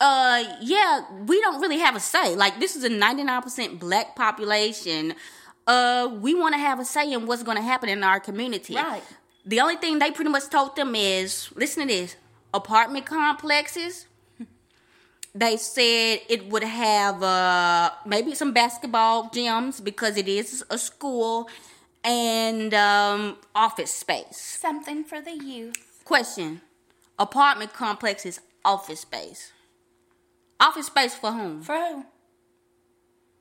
uh, 0.00 0.44
yeah, 0.60 1.04
we 1.26 1.40
don't 1.40 1.60
really 1.60 1.78
have 1.78 1.96
a 1.96 2.00
say. 2.00 2.36
Like, 2.36 2.60
this 2.60 2.76
is 2.76 2.84
a 2.84 2.88
99% 2.88 3.80
black 3.80 4.14
population. 4.14 5.14
Uh, 5.66 6.08
we 6.20 6.34
want 6.34 6.54
to 6.54 6.60
have 6.60 6.78
a 6.78 6.84
say 6.84 7.12
in 7.12 7.26
what's 7.26 7.42
going 7.42 7.56
to 7.56 7.62
happen 7.62 7.88
in 7.88 8.04
our 8.04 8.20
community. 8.20 8.76
Right. 8.76 9.02
The 9.44 9.60
only 9.60 9.74
thing 9.76 9.98
they 9.98 10.12
pretty 10.12 10.30
much 10.30 10.48
told 10.50 10.76
them 10.76 10.94
is 10.94 11.50
listen 11.56 11.88
to 11.88 11.88
this 11.92 12.16
apartment 12.54 13.06
complexes. 13.06 14.06
They 15.34 15.56
said 15.56 16.20
it 16.28 16.46
would 16.48 16.62
have 16.62 17.22
uh, 17.22 17.90
maybe 18.04 18.34
some 18.34 18.52
basketball 18.52 19.30
gyms 19.30 19.82
because 19.82 20.16
it 20.16 20.28
is 20.28 20.62
a 20.68 20.76
school 20.76 21.48
and 22.04 22.74
um, 22.74 23.38
office 23.54 23.94
space. 23.94 24.36
Something 24.36 25.04
for 25.04 25.20
the 25.22 25.32
youth. 25.32 26.02
Question 26.04 26.60
Apartment 27.22 27.72
complexes, 27.72 28.40
office 28.64 28.98
space. 28.98 29.52
Office 30.58 30.86
space 30.86 31.14
for 31.14 31.30
whom? 31.30 31.62
For 31.62 31.76
who? 31.76 32.04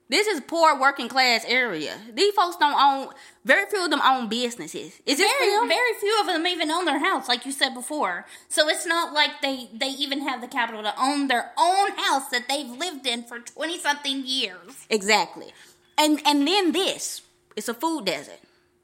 This 0.08 0.28
is 0.28 0.40
poor 0.42 0.80
working 0.80 1.10
class 1.10 1.44
area. 1.48 1.98
These 2.14 2.36
folks 2.36 2.58
don't 2.58 2.80
own. 2.80 3.12
Very 3.44 3.66
few 3.72 3.84
of 3.84 3.90
them 3.90 4.02
own 4.06 4.30
businesses. 4.30 5.02
Is 5.08 5.18
this 5.18 5.32
very? 5.40 5.68
Very 5.68 5.94
few 6.00 6.16
of 6.22 6.28
them 6.28 6.46
even 6.46 6.70
own 6.70 6.86
their 6.86 7.00
house, 7.00 7.28
like 7.28 7.44
you 7.44 7.52
said 7.52 7.74
before. 7.74 8.28
So 8.50 8.70
it's 8.70 8.86
not 8.86 9.14
like 9.16 9.42
they 9.42 9.68
they 9.74 9.90
even 9.90 10.22
have 10.28 10.42
the 10.42 10.48
capital 10.48 10.84
to 10.84 10.94
own 11.02 11.28
their 11.28 11.50
own 11.58 11.90
house 11.94 12.30
that 12.30 12.48
they've 12.48 12.70
lived 12.70 13.08
in 13.08 13.24
for 13.24 13.40
twenty 13.40 13.80
something 13.80 14.22
years. 14.28 14.86
Exactly, 14.92 15.54
and 15.98 16.22
and 16.24 16.48
then 16.48 16.72
this. 16.72 17.24
It's 17.56 17.68
a 17.68 17.74
food 17.74 18.06
desert. 18.06 18.42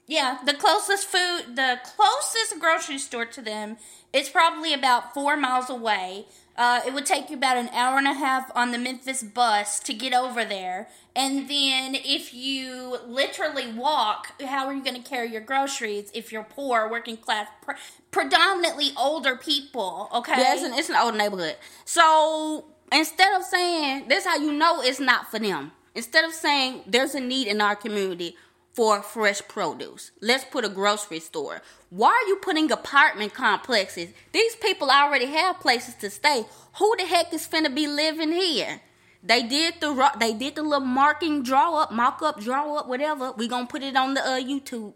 Yeah, 0.07 0.37
the 0.45 0.53
closest 0.53 1.05
food, 1.07 1.55
the 1.55 1.79
closest 1.83 2.59
grocery 2.59 2.97
store 2.97 3.25
to 3.25 3.41
them 3.41 3.75
is 4.13 4.29
probably 4.29 4.73
about 4.73 5.13
four 5.13 5.35
miles 5.35 5.69
away. 5.69 6.25
Uh, 6.55 6.79
it 6.87 6.93
would 6.93 7.05
take 7.05 7.29
you 7.29 7.35
about 7.35 7.57
an 7.57 7.69
hour 7.69 7.97
and 7.97 8.07
a 8.07 8.13
half 8.13 8.49
on 8.55 8.71
the 8.71 8.79
Memphis 8.79 9.21
bus 9.21 9.79
to 9.81 9.93
get 9.93 10.13
over 10.13 10.43
there. 10.45 10.87
And 11.15 11.49
then 11.49 11.93
if 11.93 12.33
you 12.33 12.97
literally 13.05 13.71
walk, 13.73 14.41
how 14.41 14.65
are 14.65 14.73
you 14.73 14.83
going 14.83 15.01
to 15.01 15.07
carry 15.07 15.29
your 15.29 15.41
groceries 15.41 16.09
if 16.15 16.31
you're 16.31 16.43
poor, 16.43 16.89
working 16.89 17.17
class, 17.17 17.47
pre- 17.61 17.75
predominantly 18.09 18.91
older 18.97 19.35
people? 19.35 20.09
Okay. 20.13 20.33
Yeah, 20.37 20.53
it's 20.53 20.63
an, 20.63 20.73
it's 20.73 20.89
an 20.89 20.95
old 20.95 21.15
neighborhood. 21.15 21.57
So 21.83 22.65
instead 22.91 23.35
of 23.35 23.43
saying, 23.43 24.07
this 24.07 24.25
how 24.25 24.37
you 24.37 24.53
know 24.53 24.81
it's 24.81 25.01
not 25.01 25.29
for 25.29 25.37
them. 25.37 25.73
Instead 25.93 26.25
of 26.25 26.31
saying 26.31 26.83
there's 26.87 27.13
a 27.13 27.19
need 27.19 27.47
in 27.47 27.59
our 27.59 27.75
community 27.75 28.35
for 28.77 29.01
fresh 29.01 29.41
produce, 29.47 30.11
let's 30.21 30.43
put 30.45 30.63
a 30.63 30.69
grocery 30.69 31.19
store. 31.19 31.63
Why 31.89 32.09
are 32.09 32.27
you 32.27 32.35
putting 32.35 32.71
apartment 32.71 33.33
complexes? 33.33 34.09
These 34.33 34.55
people 34.57 34.91
already 34.91 35.25
have 35.25 35.59
places 35.59 35.95
to 35.95 36.11
stay. 36.11 36.45
Who 36.77 36.95
the 36.95 37.07
heck 37.07 37.33
is 37.33 37.47
finna 37.47 37.73
be 37.73 37.87
living 37.87 38.31
here? 38.31 38.81
They 39.23 39.41
did 39.41 39.81
the 39.81 40.11
they 40.19 40.31
did 40.31 40.53
the 40.53 40.61
little 40.61 40.85
marking 40.85 41.41
draw 41.41 41.81
up, 41.81 41.91
mock 41.91 42.21
up, 42.21 42.39
draw 42.39 42.75
up, 42.75 42.87
whatever. 42.87 43.31
We 43.31 43.47
gonna 43.47 43.65
put 43.65 43.81
it 43.81 43.95
on 43.95 44.13
the 44.13 44.21
uh, 44.21 44.39
YouTube. 44.39 44.93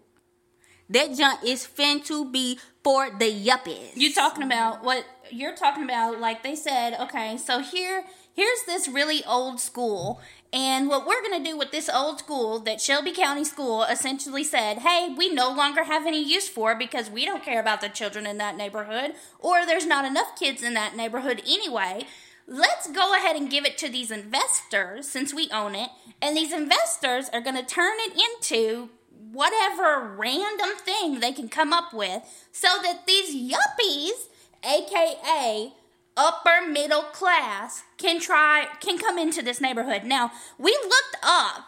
That 0.87 1.17
junk 1.17 1.39
is 1.43 1.65
fin 1.65 2.01
to 2.03 2.29
be 2.29 2.59
for 2.83 3.09
the 3.09 3.31
yuppies. 3.33 3.95
You 3.95 4.13
talking 4.13 4.43
about 4.43 4.83
what 4.83 5.05
you're 5.31 5.55
talking 5.55 5.83
about? 5.83 6.19
Like 6.19 6.43
they 6.43 6.55
said, 6.55 6.99
okay, 6.99 7.37
so 7.37 7.59
here, 7.59 8.03
here's 8.33 8.63
this 8.67 8.87
really 8.87 9.23
old 9.25 9.59
school, 9.59 10.21
and 10.53 10.89
what 10.89 11.07
we're 11.07 11.21
gonna 11.21 11.43
do 11.43 11.57
with 11.57 11.71
this 11.71 11.89
old 11.89 12.19
school 12.19 12.59
that 12.59 12.81
Shelby 12.81 13.11
County 13.11 13.45
School 13.45 13.83
essentially 13.83 14.43
said, 14.43 14.79
hey, 14.79 15.13
we 15.17 15.33
no 15.33 15.49
longer 15.49 15.85
have 15.85 16.05
any 16.05 16.21
use 16.21 16.49
for 16.49 16.75
because 16.75 17.09
we 17.09 17.23
don't 17.23 17.43
care 17.43 17.59
about 17.59 17.79
the 17.79 17.87
children 17.87 18.27
in 18.27 18.37
that 18.39 18.57
neighborhood, 18.57 19.13
or 19.39 19.65
there's 19.65 19.85
not 19.85 20.03
enough 20.03 20.37
kids 20.37 20.61
in 20.61 20.73
that 20.73 20.95
neighborhood 20.95 21.41
anyway. 21.47 22.05
Let's 22.47 22.91
go 22.91 23.15
ahead 23.15 23.37
and 23.37 23.49
give 23.49 23.65
it 23.65 23.77
to 23.77 23.89
these 23.89 24.11
investors 24.11 25.07
since 25.07 25.33
we 25.33 25.49
own 25.51 25.73
it, 25.73 25.89
and 26.21 26.35
these 26.35 26.51
investors 26.51 27.29
are 27.31 27.41
gonna 27.41 27.63
turn 27.63 27.97
it 27.99 28.19
into 28.19 28.89
whatever 29.31 30.13
random 30.17 30.75
thing 30.83 31.21
they 31.21 31.31
can 31.31 31.47
come 31.47 31.71
up 31.71 31.93
with 31.93 32.23
so 32.51 32.67
that 32.83 33.07
these 33.07 33.33
yuppies, 33.33 34.27
aka 34.63 35.71
upper 36.17 36.67
middle 36.67 37.03
class, 37.03 37.83
can 37.97 38.19
try 38.19 38.67
can 38.79 38.97
come 38.97 39.17
into 39.17 39.41
this 39.41 39.61
neighborhood. 39.61 40.03
Now, 40.03 40.31
we 40.57 40.71
looked 40.71 41.17
up 41.23 41.67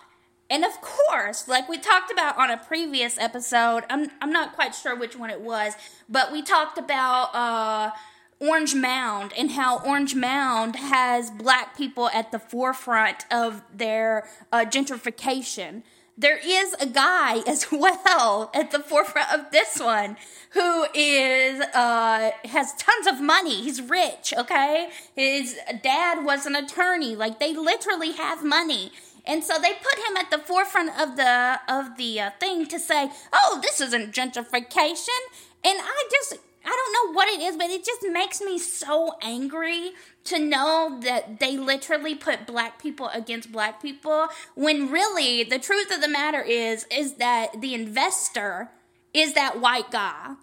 and 0.50 0.64
of 0.64 0.80
course, 0.82 1.48
like 1.48 1.68
we 1.68 1.78
talked 1.80 2.12
about 2.12 2.38
on 2.38 2.52
a 2.52 2.58
previous 2.58 3.18
episode, 3.18 3.86
I'm 3.90 4.12
I'm 4.22 4.32
not 4.32 4.54
quite 4.54 4.76
sure 4.76 4.96
which 4.96 5.16
one 5.16 5.30
it 5.30 5.42
was, 5.42 5.74
but 6.08 6.32
we 6.32 6.42
talked 6.42 6.78
about 6.78 7.34
uh 7.34 7.92
Orange 8.40 8.76
Mound 8.76 9.32
and 9.38 9.52
how 9.52 9.80
Orange 9.80 10.16
Mound 10.16 10.76
has 10.76 11.32
black 11.32 11.78
people 11.78 12.10
at 12.10 12.32
the 12.32 12.40
forefront 12.40 13.26
of 13.32 13.64
their 13.74 14.28
uh, 14.52 14.66
gentrification 14.66 15.84
there 16.18 16.38
is 16.38 16.74
a 16.80 16.86
guy 16.86 17.42
as 17.48 17.68
well 17.72 18.52
at 18.54 18.72
the 18.72 18.80
forefront 18.80 19.32
of 19.34 19.52
this 19.52 19.80
one 19.80 20.18
who 20.52 20.86
is 20.94 21.62
uh 21.74 22.32
has 22.46 22.74
tons 22.76 23.08
of 23.08 23.22
money. 23.22 23.64
He's 23.64 23.82
rich 23.82 24.34
okay? 24.38 24.90
His 25.16 25.58
dad 25.82 26.24
was 26.24 26.46
an 26.46 26.56
attorney. 26.56 27.16
Like 27.16 27.40
they 27.40 27.54
literally 27.54 28.12
have 28.14 28.44
money. 28.44 28.92
And 29.26 29.44
so 29.44 29.54
they 29.58 29.72
put 29.74 29.98
him 30.00 30.18
at 30.18 30.30
the 30.30 30.38
forefront 30.38 30.90
of 31.00 31.16
the 31.16 31.60
of 31.68 31.98
the 31.98 32.20
uh, 32.20 32.32
thing 32.40 32.68
to 32.68 32.80
say 32.80 33.10
oh 33.32 33.60
this 33.62 33.82
isn't 33.82 34.14
gentrification. 34.14 35.22
And 35.66 35.80
i 35.82 36.10
just 36.12 36.38
I 36.66 36.70
don't 36.70 36.94
know 36.94 37.14
what 37.14 37.28
it 37.28 37.42
is, 37.42 37.58
but 37.58 37.70
it 37.70 37.86
just 37.86 38.04
makes 38.10 38.42
me 38.42 38.58
so 38.58 39.16
angry 39.22 39.92
to 40.26 40.40
know 40.40 41.00
that 41.04 41.40
they 41.40 41.58
literally 41.58 42.16
put 42.16 42.48
black 42.48 42.82
people 42.82 43.10
against 43.14 43.52
black 43.52 43.82
people 43.82 44.28
when 44.56 44.90
really 44.90 45.44
the 45.44 45.60
truth 45.60 45.92
of 45.94 46.02
the 46.02 46.08
matter 46.08 46.42
is 46.42 46.86
is 46.90 47.16
that 47.16 47.60
the 47.60 47.74
investor 47.74 48.70
is 49.14 49.34
that 49.34 49.60
white 49.60 49.92
guy. 49.92 50.36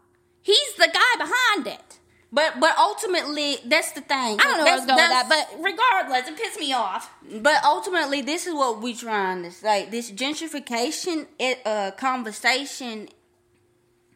He's 0.43 0.75
the 0.77 0.89
guy 0.93 1.25
behind 1.25 1.67
it. 1.67 1.99
But 2.33 2.61
but 2.61 2.77
ultimately, 2.79 3.57
that's 3.65 3.93
the 3.93 4.03
thing. 4.03 4.39
I 4.39 4.45
don't 4.45 4.59
know 4.59 4.73
was 4.73 4.87
going 4.87 4.99
that, 4.99 5.29
but 5.29 5.62
regardless, 5.62 6.29
it 6.29 6.37
pissed 6.37 6.61
me 6.61 6.73
off. 6.73 7.12
But 7.41 7.65
ultimately, 7.65 8.23
this 8.23 8.47
is 8.47 8.55
what 8.55 8.81
we're 8.81 8.95
trying 8.95 9.43
to 9.43 9.50
say. 9.50 9.89
This 9.91 10.12
gentrification 10.12 11.27
it, 11.41 11.59
uh, 11.67 11.91
conversation 11.93 13.09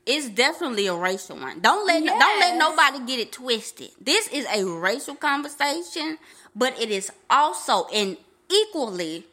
is 0.06 0.28
definitely 0.28 0.86
a 0.86 0.94
racial 0.94 1.36
one. 1.36 1.60
Don't 1.60 1.86
let 1.86 2.04
don't 2.04 2.40
let 2.40 2.58
nobody 2.58 3.04
get 3.06 3.18
it 3.18 3.32
twisted. 3.32 3.90
This 4.00 4.28
is 4.28 4.46
a 4.46 4.64
racial 4.64 5.14
conversation, 5.14 6.18
but 6.54 6.78
it 6.80 6.90
is 6.90 7.10
also 7.30 7.86
an 7.86 8.16
equally 8.50 9.24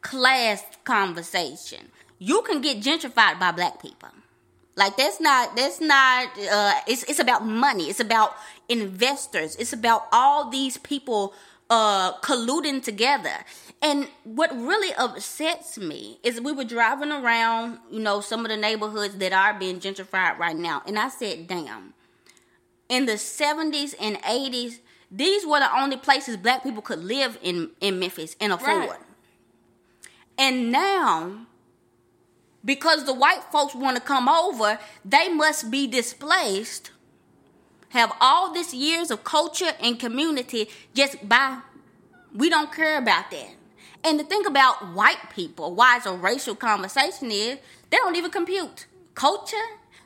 class 0.00 0.64
conversation. 0.84 1.90
You 2.18 2.42
can 2.42 2.60
get 2.60 2.80
gentrified 2.80 3.38
by 3.38 3.52
black 3.52 3.80
people. 3.80 4.08
Like 4.74 4.96
that's 4.96 5.20
not 5.20 5.54
that's 5.54 5.80
not 5.80 6.28
uh 6.38 6.74
it's 6.86 7.04
it's 7.04 7.20
about 7.20 7.46
money. 7.46 7.90
It's 7.90 8.00
about 8.00 8.34
investors. 8.68 9.54
It's 9.56 9.72
about 9.72 10.06
all 10.10 10.50
these 10.50 10.78
people 10.78 11.34
uh 11.72 12.18
colluding 12.20 12.82
together. 12.82 13.36
And 13.80 14.08
what 14.24 14.50
really 14.52 14.92
upsets 14.94 15.78
me 15.78 16.18
is 16.22 16.40
we 16.40 16.52
were 16.52 16.64
driving 16.64 17.10
around, 17.10 17.78
you 17.90 18.00
know, 18.00 18.20
some 18.20 18.44
of 18.44 18.50
the 18.50 18.56
neighborhoods 18.56 19.16
that 19.16 19.32
are 19.32 19.58
being 19.58 19.80
gentrified 19.80 20.38
right 20.38 20.56
now. 20.56 20.82
And 20.86 20.98
I 20.98 21.08
said, 21.08 21.48
damn. 21.48 21.94
In 22.88 23.06
the 23.06 23.14
70s 23.14 23.94
and 23.98 24.20
80s, 24.22 24.80
these 25.10 25.46
were 25.46 25.60
the 25.60 25.74
only 25.74 25.96
places 25.96 26.36
black 26.36 26.62
people 26.62 26.82
could 26.82 27.02
live 27.02 27.38
in 27.42 27.70
in 27.80 27.98
Memphis 27.98 28.36
and 28.38 28.52
afford. 28.52 28.90
Right. 28.90 29.00
And 30.36 30.70
now 30.70 31.46
because 32.64 33.04
the 33.04 33.14
white 33.14 33.42
folks 33.50 33.74
want 33.74 33.96
to 33.96 34.02
come 34.02 34.28
over, 34.28 34.78
they 35.04 35.28
must 35.28 35.70
be 35.70 35.86
displaced, 35.86 36.90
have 37.92 38.12
all 38.20 38.52
this 38.52 38.72
years 38.74 39.10
of 39.10 39.22
culture 39.24 39.72
and 39.80 39.98
community 39.98 40.68
just 40.94 41.28
by, 41.28 41.58
we 42.34 42.48
don't 42.48 42.72
care 42.72 42.98
about 42.98 43.30
that. 43.30 43.50
And 44.04 44.18
the 44.18 44.24
thing 44.24 44.44
about 44.46 44.92
white 44.94 45.30
people, 45.34 45.74
why 45.74 45.98
it's 45.98 46.06
a 46.06 46.12
racial 46.12 46.54
conversation 46.54 47.30
is, 47.30 47.58
they 47.90 47.96
don't 47.98 48.16
even 48.16 48.30
compute. 48.30 48.86
Culture, 49.14 49.56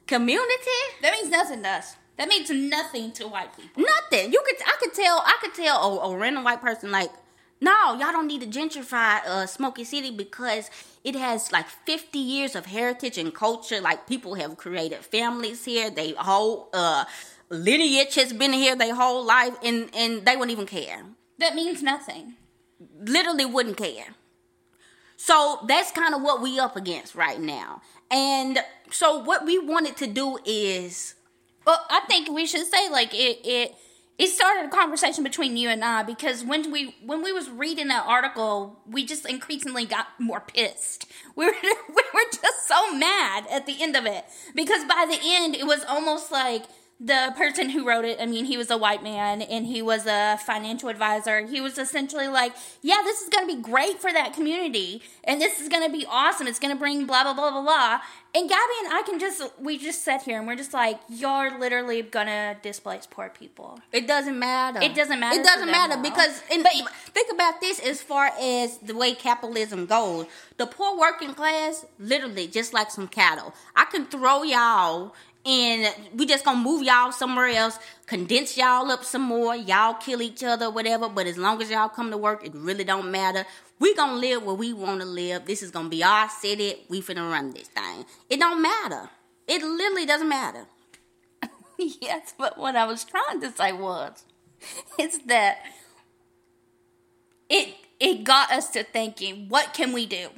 community, 0.07 0.81
That 1.03 1.13
means 1.13 1.31
nothing 1.31 1.63
to 1.63 1.69
us. 1.69 1.97
That 2.19 2.29
means 2.29 2.51
nothing 2.51 3.13
to 3.13 3.29
white 3.29 3.57
people. 3.57 3.85
nothing. 3.85 4.33
You 4.33 4.43
could, 4.45 4.57
I 4.67 4.77
could 4.81 4.95
tell, 4.95 5.19
I 5.25 5.37
could 5.41 5.55
tell 5.55 5.77
a, 6.01 6.11
a 6.11 6.17
random 6.17 6.45
white 6.45 6.61
person 6.61 6.91
like, 6.91 7.11
no, 7.61 7.95
y'all 7.95 8.13
don't 8.13 8.27
need 8.27 8.41
to 8.43 8.47
gentrify 8.47 9.25
uh, 9.25 9.47
Smokey 9.47 9.85
City 9.85 10.11
because 10.11 10.71
it 11.05 11.15
has 11.15 11.53
like 11.53 11.67
50 11.69 12.19
years 12.19 12.55
of 12.55 12.67
heritage 12.67 13.17
and 13.17 13.35
culture. 13.35 13.81
Like 13.81 14.07
people 14.07 14.35
have 14.35 14.57
created 14.59 14.99
families 15.05 15.65
here. 15.65 15.89
They 15.89 16.13
whole 16.13 16.69
uh, 16.75 17.05
lineage 17.49 18.15
has 18.17 18.33
been 18.33 18.53
here 18.53 18.77
their 18.77 18.95
whole 18.95 19.25
life, 19.25 19.55
and 19.63 19.91
and 19.95 20.25
they 20.27 20.37
wouldn't 20.37 20.53
even 20.53 20.67
care. 20.67 21.05
That 21.39 21.55
means 21.55 21.83
nothing. 21.83 22.35
Literally 22.99 23.45
wouldn't 23.47 23.77
care. 23.77 24.15
So 25.17 25.61
that's 25.67 25.91
kind 25.93 26.15
of 26.15 26.23
what 26.23 26.43
we 26.43 26.59
up 26.59 26.77
against 26.77 27.15
right 27.15 27.41
now. 27.41 27.81
And 28.11 28.59
so 28.91 29.19
what 29.19 29.45
we 29.45 29.59
wanted 29.59 29.97
to 29.99 30.07
do 30.07 30.39
is 30.45 31.15
Well, 31.67 31.85
I 31.91 32.01
think 32.09 32.29
we 32.31 32.47
should 32.47 32.67
say 32.67 32.89
like 32.91 33.13
it 33.15 33.41
it 33.45 33.75
it 34.19 34.29
started 34.29 34.67
a 34.67 34.69
conversation 34.71 35.25
between 35.25 35.57
you 35.59 35.69
and 35.69 35.85
I 35.85 36.03
because 36.03 36.45
when 36.45 36.71
we 36.71 36.95
when 37.05 37.23
we 37.23 37.33
was 37.33 37.51
reading 37.51 37.89
that 37.89 38.05
article, 38.07 38.79
we 38.87 39.05
just 39.05 39.29
increasingly 39.29 39.85
got 39.87 40.07
more 40.19 40.41
pissed. 40.41 41.07
We 41.35 41.47
were 41.47 41.55
we 41.63 42.03
were 42.15 42.31
just 42.33 42.69
so 42.69 42.95
mad 42.95 43.47
at 43.51 43.67
the 43.67 43.83
end 43.83 43.97
of 43.97 44.07
it 44.07 44.25
because 44.55 44.85
by 44.85 45.07
the 45.09 45.19
end 45.23 45.57
it 45.57 45.67
was 45.67 45.85
almost 45.89 46.31
like 46.31 46.65
the 46.99 47.35
person 47.37 47.69
who 47.69 47.87
wrote 47.87 48.07
it, 48.07 48.19
I 48.21 48.25
mean, 48.25 48.47
he 48.47 48.57
was 48.57 48.71
a 48.71 48.79
white 48.79 49.03
man 49.03 49.43
and 49.43 49.67
he 49.67 49.83
was 49.83 50.07
a 50.07 50.39
financial 50.47 50.89
advisor. 50.89 51.47
He 51.47 51.61
was 51.61 51.77
essentially 51.77 52.27
like, 52.27 52.55
yeah, 52.81 53.03
this 53.05 53.21
is 53.21 53.29
going 53.29 53.47
to 53.47 53.55
be 53.55 53.61
great 53.61 54.01
for 54.01 54.11
that 54.11 54.33
community 54.33 55.03
and 55.25 55.39
this 55.39 55.61
is 55.61 55.69
going 55.69 55.85
to 55.85 55.93
be 55.93 56.07
awesome. 56.09 56.47
It's 56.47 56.59
going 56.59 56.73
to 56.75 56.79
bring 56.79 57.05
blah, 57.05 57.23
blah, 57.25 57.35
blah, 57.35 57.51
blah, 57.51 57.63
blah. 57.63 58.01
And 58.35 58.49
Gabby 58.49 58.73
and 58.85 58.95
I 58.95 59.03
can 59.05 59.19
just, 59.19 59.43
we 59.61 59.77
just 59.77 60.05
sat 60.05 60.23
here 60.23 60.39
and 60.39 60.47
we're 60.47 60.57
just 60.57 60.73
like, 60.73 60.99
you're 61.11 61.59
literally 61.59 62.01
going 62.01 62.27
to 62.29 62.57
displace 62.63 63.07
poor 63.07 63.29
people. 63.29 63.79
It 63.93 64.07
doesn't 64.07 64.39
matter. 64.39 64.81
It 64.83 64.95
doesn't 64.95 65.21
matter 65.21 65.39
It 65.39 65.45
doesn't 65.45 65.71
matter 65.71 65.97
because 66.03 66.43
in, 66.51 66.63
But- 66.63 66.73
think 67.13 67.31
about 67.31 67.61
this 67.61 67.79
as 67.79 68.01
far 68.01 68.31
as 68.41 68.79
the 68.79 68.95
way 68.95 69.15
capitalism 69.15 69.85
goes. 69.85 70.27
The 70.57 70.67
poor 70.67 70.99
working 70.99 71.35
class, 71.35 71.85
literally, 71.99 72.47
just 72.47 72.73
like 72.73 72.91
some 72.91 73.07
cattle. 73.09 73.53
I 73.75 73.85
can 73.85 74.07
throw 74.07 74.43
y'all 74.43 75.15
and 75.47 75.95
we 76.15 76.27
just 76.27 76.45
gonna 76.45 76.59
move 76.59 76.83
y'all 76.83 77.13
somewhere 77.13 77.47
else, 77.49 77.79
condense 78.07 78.57
y'all 78.57 78.91
up 78.91 79.05
some 79.05 79.23
more. 79.23 79.55
Y'all 79.55 79.95
kill 79.95 80.21
each 80.21 80.43
other, 80.43 80.71
whatever. 80.71 81.09
But 81.09 81.27
as 81.27 81.39
long 81.39 81.63
as 81.63 81.71
y'all 81.71 81.89
come 81.89 82.11
to 82.11 82.19
work, 82.19 82.45
it 82.45 82.53
really 82.55 82.83
don't 82.83 83.13
matter. 83.13 83.47
We 83.79 83.95
gonna 83.95 84.17
live 84.17 84.43
where 84.43 84.57
we 84.57 84.73
want 84.73 85.01
to 85.03 85.07
live. 85.07 85.47
This 85.47 85.63
is 85.63 85.71
gonna 85.71 85.89
be 85.89 86.03
our 86.03 86.29
city. 86.29 86.85
We 86.89 87.01
finna 87.01 87.31
run 87.31 87.53
this 87.53 87.69
thing. 87.69 88.05
It 88.29 88.41
don't 88.41 88.61
matter. 88.61 89.09
It 89.47 89.63
literally 89.63 90.05
doesn't 90.05 90.29
matter. 90.29 90.67
yes, 91.79 92.35
but 92.37 92.59
what 92.59 92.75
I 92.75 92.85
was 92.85 93.05
trying 93.05 93.41
to 93.41 93.53
say 93.53 93.73
was, 93.73 94.25
is 94.99 95.21
that 95.27 95.59
it 97.49 97.75
it 98.01 98.25
got 98.25 98.51
us 98.51 98.71
to 98.71 98.83
thinking, 98.83 99.49
what 99.49 99.75
can 99.75 99.93
we 99.93 100.07
do? 100.07 100.29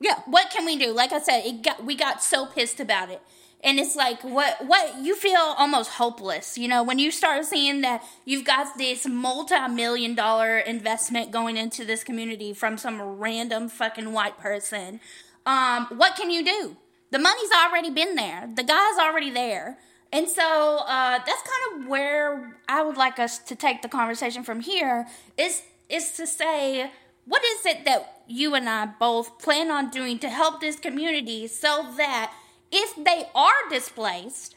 Yeah. 0.00 0.20
What 0.24 0.50
can 0.50 0.64
we 0.64 0.78
do? 0.78 0.92
Like 0.92 1.12
I 1.12 1.20
said, 1.20 1.44
it 1.44 1.62
got 1.62 1.84
we 1.84 1.94
got 1.94 2.22
so 2.22 2.46
pissed 2.46 2.80
about 2.80 3.10
it. 3.10 3.20
And 3.64 3.80
it's 3.80 3.96
like 3.96 4.22
what 4.22 4.66
what 4.66 5.02
you 5.02 5.16
feel 5.16 5.54
almost 5.56 5.92
hopeless, 5.92 6.58
you 6.58 6.68
know, 6.68 6.82
when 6.82 6.98
you 6.98 7.10
start 7.10 7.46
seeing 7.46 7.80
that 7.80 8.04
you've 8.26 8.44
got 8.44 8.76
this 8.76 9.06
multi-million 9.06 10.14
dollar 10.14 10.58
investment 10.58 11.30
going 11.30 11.56
into 11.56 11.84
this 11.84 12.04
community 12.04 12.52
from 12.52 12.76
some 12.76 13.00
random 13.00 13.70
fucking 13.70 14.12
white 14.12 14.38
person. 14.38 15.00
Um, 15.46 15.86
what 15.96 16.14
can 16.14 16.30
you 16.30 16.44
do? 16.44 16.76
The 17.10 17.18
money's 17.18 17.50
already 17.52 17.90
been 17.90 18.16
there. 18.16 18.48
The 18.54 18.64
guy's 18.64 18.98
already 18.98 19.30
there. 19.30 19.78
And 20.12 20.28
so 20.28 20.78
uh, 20.86 21.18
that's 21.18 21.42
kind 21.42 21.82
of 21.82 21.88
where 21.88 22.58
I 22.68 22.82
would 22.82 22.96
like 22.96 23.18
us 23.18 23.38
to 23.38 23.56
take 23.56 23.82
the 23.82 23.88
conversation 23.88 24.44
from 24.44 24.60
here 24.60 25.06
is 25.38 25.62
is 25.88 26.12
to 26.12 26.26
say 26.26 26.90
what 27.24 27.42
is 27.42 27.66
it 27.66 27.84
that 27.84 28.22
you 28.26 28.54
and 28.54 28.68
I 28.68 28.86
both 28.86 29.38
plan 29.38 29.70
on 29.70 29.90
doing 29.90 30.18
to 30.20 30.28
help 30.28 30.60
this 30.60 30.76
community 30.76 31.46
so 31.46 31.94
that 31.96 32.32
if 32.74 32.96
they 32.96 33.26
are 33.34 33.68
displaced, 33.70 34.56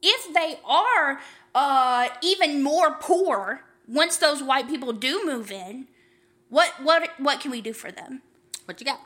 if 0.00 0.32
they 0.32 0.60
are 0.64 1.20
uh, 1.54 2.08
even 2.22 2.62
more 2.62 2.92
poor 2.92 3.64
once 3.88 4.16
those 4.18 4.42
white 4.42 4.68
people 4.68 4.92
do 4.92 5.22
move 5.26 5.50
in, 5.50 5.88
what 6.48 6.72
what 6.82 7.10
what 7.18 7.40
can 7.40 7.50
we 7.50 7.60
do 7.60 7.72
for 7.72 7.90
them? 7.90 8.22
What 8.64 8.80
you 8.80 8.86
got? 8.86 9.00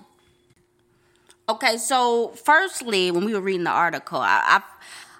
Okay, 1.48 1.76
so 1.76 2.28
firstly, 2.28 3.10
when 3.10 3.24
we 3.24 3.34
were 3.34 3.40
reading 3.40 3.64
the 3.64 3.70
article, 3.70 4.18
I, 4.18 4.42
I 4.44 4.62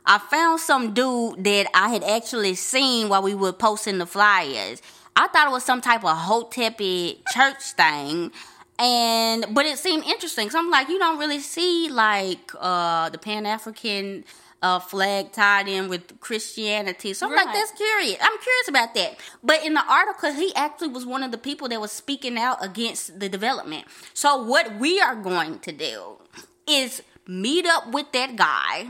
I 0.05 0.19
found 0.19 0.61
some 0.61 0.93
dude 0.93 1.43
that 1.45 1.69
I 1.75 1.89
had 1.89 2.05
actually 2.05 2.55
seen 2.55 3.09
while 3.09 3.23
we 3.23 3.35
were 3.35 3.53
posting 3.53 3.99
the 3.99 4.07
flyers. 4.07 4.83
I 5.15 5.29
thought 5.29 5.49
it 5.49 5.53
was 5.53 5.65
some 5.65 5.81
type 5.81 6.05
of 6.05 6.17
Hotepi 6.17 7.19
church 7.33 7.63
thing. 7.77 8.33
And 8.79 9.47
but 9.55 9.67
it 9.67 9.79
seemed 9.79 10.05
interesting. 10.05 10.51
So 10.51 10.59
I'm 10.59 10.71
like, 10.71 10.89
you 10.89 10.99
don't 10.99 11.19
really 11.19 11.41
see 11.41 11.89
like 11.91 12.53
uh 12.59 13.09
the 13.11 13.19
Pan 13.19 13.47
African 13.47 14.25
uh, 14.63 14.79
flag 14.79 15.33
tied 15.33 15.67
in 15.67 15.89
with 15.89 16.21
Christianity. 16.21 17.13
So 17.15 17.27
I'm 17.27 17.33
Right. 17.33 17.45
like, 17.47 17.55
that's 17.55 17.73
curious. 17.73 18.17
I'm 18.21 18.39
curious 18.39 18.69
about 18.69 18.95
that. 18.95 19.17
But 19.43 19.65
in 19.65 19.75
the 19.75 19.83
article, 19.93 20.33
he 20.33 20.55
actually 20.55 20.89
was 20.89 21.05
one 21.05 21.25
of 21.25 21.33
the 21.33 21.39
people 21.39 21.69
that 21.69 21.81
was 21.81 21.91
speaking 21.91 22.39
out 22.39 22.65
against 22.65 23.19
the 23.19 23.29
development. 23.29 23.87
So 24.15 24.41
what 24.41 24.77
we 24.79 25.01
are 25.01 25.17
going 25.17 25.59
to 25.61 25.73
do 25.73 26.19
is 26.69 27.03
meet 27.27 27.67
up 27.67 27.91
with 27.93 28.13
that 28.13 28.37
guy 28.37 28.87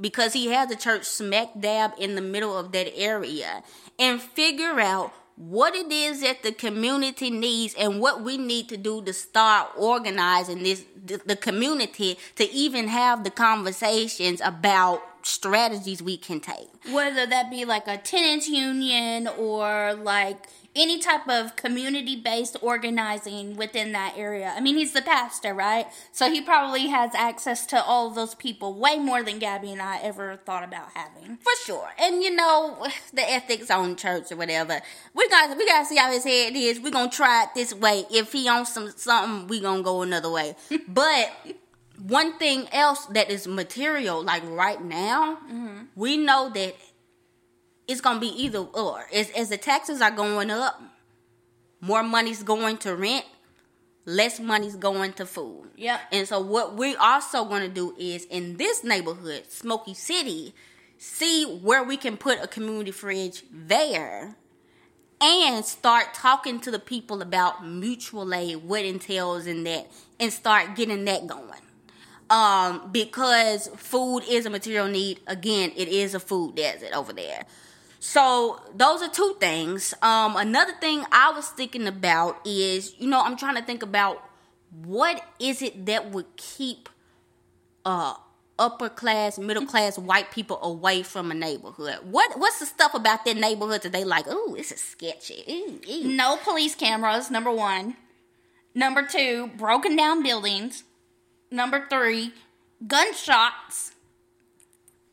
because 0.00 0.32
he 0.32 0.48
has 0.48 0.72
a 0.72 0.76
church 0.76 1.04
smack 1.04 1.50
dab 1.60 1.92
in 1.98 2.16
the 2.16 2.20
middle 2.20 2.58
of 2.58 2.72
that 2.72 2.92
area 2.96 3.62
and 4.00 4.20
figure 4.20 4.80
out 4.80 5.12
what 5.48 5.74
it 5.74 5.90
is 5.90 6.20
that 6.22 6.42
the 6.42 6.52
community 6.52 7.30
needs 7.30 7.74
and 7.74 8.00
what 8.00 8.22
we 8.22 8.38
need 8.38 8.68
to 8.68 8.76
do 8.76 9.02
to 9.02 9.12
start 9.12 9.70
organizing 9.76 10.62
this 10.62 10.84
the, 11.04 11.36
community 11.36 12.16
to 12.36 12.48
even 12.52 12.86
have 12.86 13.24
the 13.24 13.30
conversations 13.30 14.40
about 14.44 15.02
strategies 15.22 16.02
we 16.02 16.16
can 16.16 16.40
take. 16.40 16.68
Whether 16.92 17.26
that 17.26 17.50
be 17.50 17.64
like 17.64 17.88
a 17.88 17.96
tenants 17.96 18.48
union 18.48 19.28
or 19.38 19.94
like 19.94 20.46
any 20.74 20.98
type 20.98 21.28
of 21.28 21.54
community 21.56 22.16
based 22.16 22.56
organizing 22.62 23.56
within 23.56 23.92
that 23.92 24.14
area. 24.16 24.52
I 24.56 24.60
mean, 24.60 24.76
he's 24.76 24.92
the 24.92 25.02
pastor, 25.02 25.52
right? 25.52 25.86
So 26.12 26.30
he 26.30 26.40
probably 26.40 26.86
has 26.88 27.14
access 27.14 27.66
to 27.66 27.82
all 27.82 28.08
of 28.08 28.14
those 28.14 28.34
people 28.34 28.74
way 28.74 28.98
more 28.98 29.22
than 29.22 29.38
Gabby 29.38 29.72
and 29.72 29.82
I 29.82 29.98
ever 29.98 30.36
thought 30.44 30.64
about 30.64 30.88
having. 30.94 31.36
For 31.38 31.52
sure. 31.64 31.90
And 31.98 32.22
you 32.22 32.34
know, 32.34 32.86
the 33.12 33.30
ethics 33.30 33.70
on 33.70 33.96
church 33.96 34.32
or 34.32 34.36
whatever. 34.36 34.80
We 35.14 35.28
got 35.28 35.56
we 35.56 35.66
gotta 35.66 35.86
see 35.86 35.96
how 35.96 36.10
his 36.10 36.24
head 36.24 36.54
is. 36.56 36.80
We're 36.80 36.90
gonna 36.90 37.10
try 37.10 37.44
it 37.44 37.50
this 37.54 37.74
way. 37.74 38.04
If 38.10 38.32
he 38.32 38.48
on 38.48 38.66
some 38.66 38.90
something, 38.96 39.48
we 39.48 39.60
gonna 39.60 39.82
go 39.82 40.02
another 40.02 40.30
way. 40.30 40.56
but 40.88 41.30
one 42.06 42.38
thing 42.38 42.68
else 42.72 43.06
that 43.06 43.30
is 43.30 43.46
material, 43.46 44.22
like 44.22 44.42
right 44.46 44.82
now, 44.82 45.36
mm-hmm. 45.36 45.84
we 45.94 46.16
know 46.16 46.50
that 46.50 46.74
it's 47.88 48.00
gonna 48.00 48.20
be 48.20 48.28
either 48.28 48.58
or. 48.58 49.06
As 49.12 49.30
as 49.30 49.48
the 49.48 49.58
taxes 49.58 50.00
are 50.00 50.10
going 50.10 50.50
up, 50.50 50.80
more 51.80 52.02
money's 52.02 52.42
going 52.42 52.78
to 52.78 52.94
rent, 52.94 53.24
less 54.06 54.40
money's 54.40 54.76
going 54.76 55.12
to 55.14 55.26
food. 55.26 55.70
Yeah. 55.76 55.98
And 56.10 56.26
so 56.26 56.40
what 56.40 56.76
we 56.76 56.94
also 56.96 57.46
to 57.48 57.68
do 57.68 57.94
is 57.98 58.24
in 58.26 58.56
this 58.56 58.84
neighborhood, 58.84 59.50
Smokey 59.50 59.94
City, 59.94 60.54
see 60.96 61.44
where 61.44 61.82
we 61.82 61.96
can 61.96 62.16
put 62.16 62.40
a 62.40 62.46
community 62.46 62.92
fridge 62.92 63.42
there 63.50 64.36
and 65.20 65.64
start 65.64 66.14
talking 66.14 66.60
to 66.60 66.70
the 66.70 66.78
people 66.78 67.22
about 67.22 67.66
mutual 67.66 68.32
aid, 68.34 68.56
what 68.56 68.84
entails 68.84 69.46
in 69.46 69.64
that, 69.64 69.90
and 70.18 70.32
start 70.32 70.74
getting 70.74 71.04
that 71.04 71.26
going. 71.26 71.60
Um, 72.30 72.90
because 72.90 73.68
food 73.76 74.22
is 74.28 74.46
a 74.46 74.50
material 74.50 74.88
need. 74.88 75.20
Again, 75.26 75.72
it 75.76 75.88
is 75.88 76.14
a 76.14 76.20
food 76.20 76.56
desert 76.56 76.92
over 76.92 77.12
there. 77.12 77.44
So 78.04 78.60
those 78.74 79.00
are 79.00 79.08
two 79.08 79.36
things. 79.38 79.94
Um, 80.02 80.34
another 80.34 80.72
thing 80.80 81.04
I 81.12 81.30
was 81.30 81.50
thinking 81.50 81.86
about 81.86 82.44
is, 82.44 82.96
you 82.98 83.08
know, 83.08 83.22
I'm 83.22 83.36
trying 83.36 83.54
to 83.54 83.62
think 83.62 83.80
about 83.80 84.20
what 84.84 85.22
is 85.38 85.62
it 85.62 85.86
that 85.86 86.10
would 86.10 86.36
keep 86.36 86.88
uh 87.84 88.14
upper 88.58 88.88
class, 88.88 89.38
middle 89.38 89.66
class 89.66 90.00
white 90.00 90.32
people 90.32 90.58
away 90.62 91.04
from 91.04 91.30
a 91.30 91.34
neighborhood. 91.34 91.98
What 92.02 92.36
what's 92.40 92.58
the 92.58 92.66
stuff 92.66 92.92
about 92.92 93.24
that 93.24 93.36
neighborhood 93.36 93.82
that 93.82 93.92
they 93.92 94.02
like? 94.02 94.26
Ooh, 94.26 94.54
this 94.56 94.72
is 94.72 94.80
sketchy. 94.80 95.44
Ooh, 95.48 95.80
ooh. 95.88 96.08
No 96.08 96.38
police 96.38 96.74
cameras, 96.74 97.30
number 97.30 97.52
one. 97.52 97.96
Number 98.74 99.06
two, 99.06 99.50
broken 99.56 99.94
down 99.94 100.24
buildings. 100.24 100.82
Number 101.52 101.86
three, 101.88 102.32
gunshots. 102.84 103.91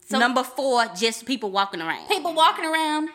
So- 0.10 0.18
Number 0.20 0.44
four, 0.44 0.86
just 0.96 1.26
people 1.26 1.52
walking 1.52 1.82
around. 1.82 2.08
People 2.08 2.34
walking 2.34 2.66
around. 2.66 3.10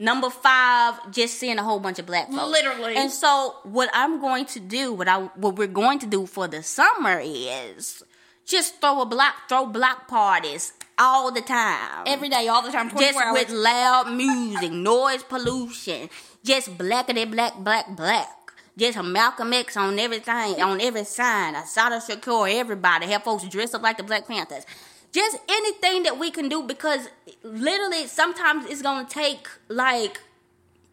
Number 0.00 0.30
five, 0.30 1.10
just 1.10 1.38
seeing 1.38 1.58
a 1.58 1.62
whole 1.62 1.80
bunch 1.80 1.98
of 1.98 2.06
black 2.06 2.30
folks. 2.30 2.50
Literally. 2.52 2.96
And 2.96 3.10
so, 3.10 3.56
what 3.64 3.90
I'm 3.92 4.20
going 4.20 4.46
to 4.46 4.60
do, 4.60 4.92
what 4.92 5.08
I 5.08 5.18
what 5.34 5.56
we're 5.56 5.66
going 5.66 5.98
to 5.98 6.06
do 6.06 6.24
for 6.24 6.46
the 6.46 6.62
summer 6.62 7.20
is 7.22 8.02
just 8.46 8.80
throw 8.80 9.00
a 9.02 9.06
block, 9.06 9.34
throw 9.48 9.66
block 9.66 10.06
parties 10.06 10.72
all 10.98 11.32
the 11.32 11.40
time. 11.40 12.04
Every 12.06 12.28
day, 12.28 12.46
all 12.46 12.62
the 12.62 12.70
time, 12.70 12.90
24 12.90 13.00
just 13.12 13.18
hours. 13.26 13.34
with 13.34 13.50
loud 13.50 14.12
music, 14.12 14.70
noise 14.70 15.24
pollution, 15.24 16.08
just 16.44 16.78
blackity 16.78 17.28
black, 17.28 17.56
black, 17.58 17.94
black. 17.96 18.28
Just 18.76 18.96
a 18.96 19.02
Malcolm 19.02 19.52
X 19.52 19.76
on 19.76 19.98
everything, 19.98 20.62
on 20.62 20.80
every 20.80 21.02
sign. 21.02 21.56
Assata 21.56 21.96
Shakur, 21.96 22.48
everybody. 22.54 23.06
Have 23.06 23.24
folks 23.24 23.42
dressed 23.48 23.74
up 23.74 23.82
like 23.82 23.96
the 23.96 24.04
Black 24.04 24.28
Panthers. 24.28 24.64
Just 25.12 25.38
anything 25.48 26.02
that 26.02 26.18
we 26.18 26.30
can 26.30 26.48
do 26.48 26.62
because 26.62 27.08
literally 27.42 28.06
sometimes 28.06 28.66
it's 28.66 28.82
gonna 28.82 29.08
take 29.08 29.48
like 29.68 30.20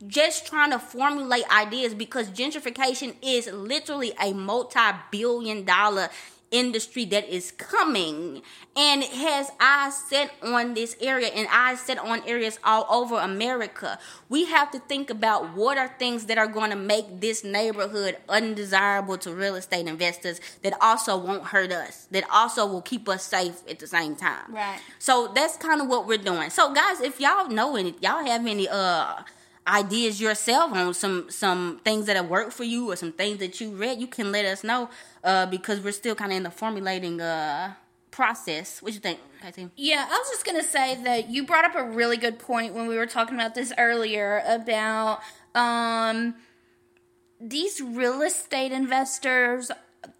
just 0.07 0.45
trying 0.47 0.71
to 0.71 0.79
formulate 0.79 1.43
ideas 1.49 1.93
because 1.93 2.29
gentrification 2.29 3.15
is 3.21 3.47
literally 3.47 4.13
a 4.21 4.33
multi-billion 4.33 5.65
dollar 5.65 6.09
industry 6.55 7.03
that 7.05 7.27
is 7.27 7.51
coming 7.51 8.41
and 8.75 9.03
has 9.03 9.51
eyes 9.59 9.95
set 9.95 10.31
on 10.41 10.73
this 10.73 10.95
area 11.01 11.27
and 11.27 11.47
eyes 11.51 11.81
set 11.81 11.97
on 11.97 12.21
areas 12.25 12.57
all 12.63 12.85
over 12.89 13.15
America. 13.19 13.99
We 14.29 14.45
have 14.45 14.71
to 14.71 14.79
think 14.79 15.09
about 15.09 15.55
what 15.55 15.77
are 15.77 15.91
things 15.99 16.25
that 16.25 16.37
are 16.37 16.47
going 16.47 16.69
to 16.69 16.75
make 16.75 17.19
this 17.19 17.43
neighborhood 17.43 18.17
undesirable 18.29 19.17
to 19.19 19.33
real 19.33 19.55
estate 19.55 19.87
investors 19.87 20.39
that 20.61 20.73
also 20.81 21.17
won't 21.17 21.45
hurt 21.45 21.71
us, 21.71 22.07
that 22.11 22.23
also 22.31 22.65
will 22.65 22.81
keep 22.81 23.07
us 23.09 23.23
safe 23.23 23.61
at 23.69 23.79
the 23.79 23.87
same 23.87 24.15
time. 24.15 24.45
Right. 24.49 24.79
So 24.97 25.31
that's 25.35 25.57
kind 25.57 25.81
of 25.81 25.87
what 25.87 26.07
we're 26.07 26.17
doing. 26.17 26.49
So 26.49 26.73
guys, 26.73 27.01
if 27.01 27.19
y'all 27.19 27.49
know 27.49 27.75
any, 27.75 27.95
y'all 28.01 28.25
have 28.25 28.45
any 28.45 28.67
uh 28.69 29.23
ideas 29.67 30.21
yourself 30.21 30.71
on 30.73 30.93
some 30.93 31.29
some 31.29 31.79
things 31.83 32.05
that 32.05 32.15
have 32.15 32.29
worked 32.29 32.53
for 32.53 32.63
you 32.63 32.91
or 32.91 32.95
some 32.95 33.11
things 33.11 33.39
that 33.39 33.59
you 33.59 33.71
read, 33.71 33.99
you 33.99 34.07
can 34.07 34.31
let 34.31 34.45
us 34.45 34.63
know 34.63 34.89
uh 35.23 35.45
because 35.45 35.79
we're 35.79 35.91
still 35.91 36.15
kind 36.15 36.31
of 36.31 36.37
in 36.37 36.43
the 36.43 36.51
formulating 36.51 37.19
uh 37.21 37.73
process. 38.11 38.81
What 38.81 38.91
do 38.91 38.95
you 38.95 39.01
think, 39.01 39.19
KT? 39.41 39.71
Yeah, 39.75 40.05
I 40.09 40.17
was 40.17 40.29
just 40.29 40.45
gonna 40.45 40.63
say 40.63 40.95
that 41.03 41.29
you 41.29 41.45
brought 41.45 41.65
up 41.65 41.75
a 41.75 41.83
really 41.83 42.17
good 42.17 42.39
point 42.39 42.73
when 42.73 42.87
we 42.87 42.95
were 42.95 43.07
talking 43.07 43.35
about 43.35 43.55
this 43.55 43.73
earlier 43.77 44.41
about 44.47 45.21
um 45.55 46.35
these 47.39 47.81
real 47.81 48.21
estate 48.21 48.71
investors 48.71 49.71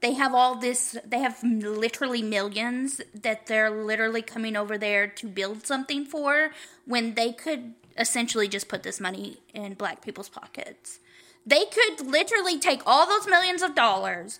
they 0.01 0.13
have 0.13 0.33
all 0.33 0.55
this 0.55 0.97
they 1.05 1.19
have 1.19 1.41
literally 1.43 2.21
millions 2.21 3.01
that 3.13 3.45
they're 3.47 3.69
literally 3.69 4.21
coming 4.21 4.55
over 4.55 4.77
there 4.77 5.07
to 5.07 5.27
build 5.27 5.65
something 5.65 6.05
for 6.05 6.51
when 6.85 7.13
they 7.15 7.31
could 7.31 7.73
essentially 7.97 8.47
just 8.47 8.67
put 8.69 8.83
this 8.83 8.99
money 8.99 9.37
in 9.53 9.73
black 9.73 10.01
people's 10.03 10.29
pockets 10.29 10.99
They 11.45 11.65
could 11.65 12.07
literally 12.07 12.59
take 12.59 12.81
all 12.85 13.07
those 13.07 13.27
millions 13.27 13.61
of 13.61 13.75
dollars 13.75 14.39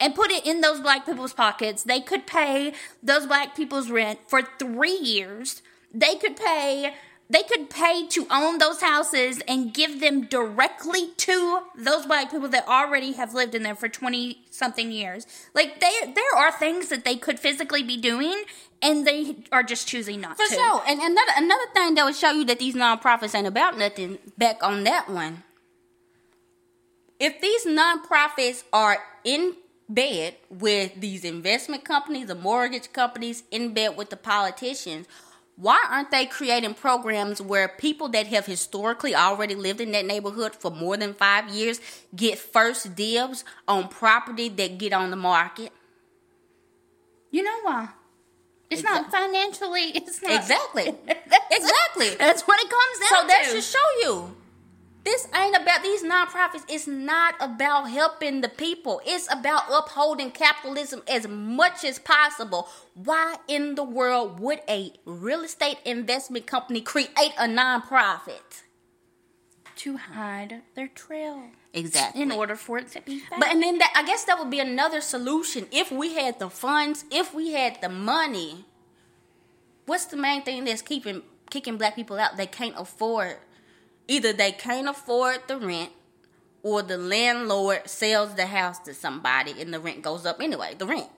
and 0.00 0.14
put 0.14 0.30
it 0.30 0.46
in 0.46 0.60
those 0.60 0.80
black 0.80 1.06
people's 1.06 1.32
pockets. 1.32 1.84
They 1.84 2.00
could 2.00 2.26
pay 2.26 2.74
those 3.02 3.26
black 3.26 3.56
people's 3.56 3.90
rent 3.90 4.20
for 4.28 4.42
three 4.58 4.96
years. 4.98 5.62
They 5.92 6.16
could 6.16 6.36
pay 6.36 6.94
they 7.32 7.42
could 7.44 7.70
pay 7.70 8.06
to 8.08 8.26
own 8.30 8.58
those 8.58 8.82
houses 8.82 9.40
and 9.48 9.72
give 9.72 10.00
them 10.00 10.26
directly 10.26 11.08
to 11.16 11.60
those 11.74 12.04
black 12.04 12.30
people 12.30 12.48
that 12.48 12.68
already 12.68 13.12
have 13.12 13.32
lived 13.32 13.54
in 13.54 13.62
there 13.62 13.74
for 13.74 13.88
20 13.88 14.42
something 14.50 14.92
years. 14.92 15.26
Like 15.54 15.80
they 15.80 16.12
there 16.12 16.36
are 16.36 16.52
things 16.52 16.88
that 16.88 17.06
they 17.06 17.16
could 17.16 17.40
physically 17.40 17.82
be 17.82 17.96
doing 17.96 18.44
and 18.82 19.06
they 19.06 19.36
are 19.50 19.62
just 19.62 19.88
choosing 19.88 20.20
not 20.20 20.36
For 20.36 20.44
to. 20.44 20.50
For 20.50 20.54
sure. 20.56 20.82
And 20.86 21.00
another 21.00 21.32
another 21.36 21.64
thing 21.72 21.94
that 21.94 22.04
would 22.04 22.16
show 22.16 22.32
you 22.32 22.44
that 22.44 22.58
these 22.58 22.74
nonprofits 22.74 23.34
ain't 23.34 23.46
about 23.46 23.78
nothing. 23.78 24.18
Back 24.36 24.62
on 24.62 24.84
that 24.84 25.08
one, 25.08 25.42
if 27.18 27.40
these 27.40 27.64
nonprofits 27.64 28.64
are 28.74 28.98
in 29.24 29.54
bed 29.88 30.34
with 30.50 31.00
these 31.00 31.24
investment 31.24 31.84
companies, 31.84 32.26
the 32.26 32.34
mortgage 32.34 32.92
companies, 32.92 33.44
in 33.50 33.72
bed 33.72 33.96
with 33.96 34.10
the 34.10 34.16
politicians, 34.18 35.06
why 35.56 35.84
aren't 35.90 36.10
they 36.10 36.26
creating 36.26 36.74
programs 36.74 37.40
where 37.40 37.68
people 37.68 38.08
that 38.08 38.26
have 38.28 38.46
historically 38.46 39.14
already 39.14 39.54
lived 39.54 39.80
in 39.80 39.92
that 39.92 40.06
neighborhood 40.06 40.54
for 40.54 40.70
more 40.70 40.96
than 40.96 41.14
five 41.14 41.48
years 41.50 41.80
get 42.16 42.38
first 42.38 42.94
dibs 42.96 43.44
on 43.68 43.88
property 43.88 44.48
that 44.48 44.78
get 44.78 44.92
on 44.92 45.10
the 45.10 45.16
market? 45.16 45.72
You 47.30 47.42
know 47.42 47.60
why? 47.62 47.88
It's 48.70 48.82
not 48.82 49.10
financially. 49.10 49.90
It's 49.94 50.22
not 50.22 50.32
Exactly. 50.32 50.94
Exactly. 51.54 52.08
That's 52.18 52.42
what 52.42 52.58
it 52.60 52.70
comes 52.70 52.98
down 52.98 53.08
to. 53.08 53.14
So 53.20 53.26
that 53.26 53.44
should 53.50 53.62
show 53.62 53.78
you. 54.00 54.36
This 55.04 55.26
ain't 55.34 55.56
about 55.56 55.82
these 55.82 56.04
nonprofits. 56.04 56.64
It's 56.68 56.86
not 56.86 57.34
about 57.40 57.90
helping 57.90 58.40
the 58.40 58.48
people. 58.48 59.00
It's 59.04 59.30
about 59.32 59.64
upholding 59.70 60.30
capitalism 60.30 61.02
as 61.08 61.26
much 61.26 61.84
as 61.84 61.98
possible. 61.98 62.68
Why 62.94 63.36
in 63.48 63.74
the 63.74 63.82
world 63.82 64.38
would 64.38 64.60
a 64.68 64.92
real 65.04 65.42
estate 65.42 65.78
investment 65.84 66.46
company 66.46 66.80
create 66.80 67.32
a 67.38 67.48
nonprofit? 67.48 68.62
to 69.82 69.96
hide 69.96 70.62
their 70.74 70.86
trail. 70.86 71.42
Exactly. 71.72 72.22
In 72.22 72.30
order 72.30 72.54
for 72.54 72.78
it 72.78 72.88
to 72.92 73.00
be 73.00 73.18
found. 73.18 73.40
But 73.40 73.48
and 73.50 73.62
then 73.62 73.78
that 73.78 73.92
I 73.96 74.04
guess 74.04 74.24
that 74.24 74.38
would 74.38 74.50
be 74.50 74.60
another 74.60 75.00
solution 75.00 75.66
if 75.72 75.90
we 75.90 76.14
had 76.14 76.38
the 76.38 76.50
funds, 76.50 77.04
if 77.10 77.34
we 77.34 77.52
had 77.52 77.80
the 77.80 77.88
money. 77.88 78.64
What's 79.86 80.04
the 80.04 80.16
main 80.16 80.42
thing 80.42 80.64
that's 80.64 80.82
keeping 80.82 81.22
kicking 81.50 81.78
black 81.78 81.96
people 81.96 82.18
out? 82.20 82.36
They 82.36 82.46
can't 82.46 82.74
afford 82.78 83.38
either 84.08 84.32
they 84.32 84.52
can't 84.52 84.88
afford 84.88 85.40
the 85.46 85.56
rent 85.56 85.90
or 86.62 86.82
the 86.82 86.98
landlord 86.98 87.88
sells 87.88 88.34
the 88.34 88.46
house 88.46 88.78
to 88.80 88.94
somebody 88.94 89.60
and 89.60 89.72
the 89.72 89.80
rent 89.80 90.02
goes 90.02 90.24
up 90.26 90.40
anyway, 90.40 90.74
the 90.76 90.86
rent. 90.86 91.10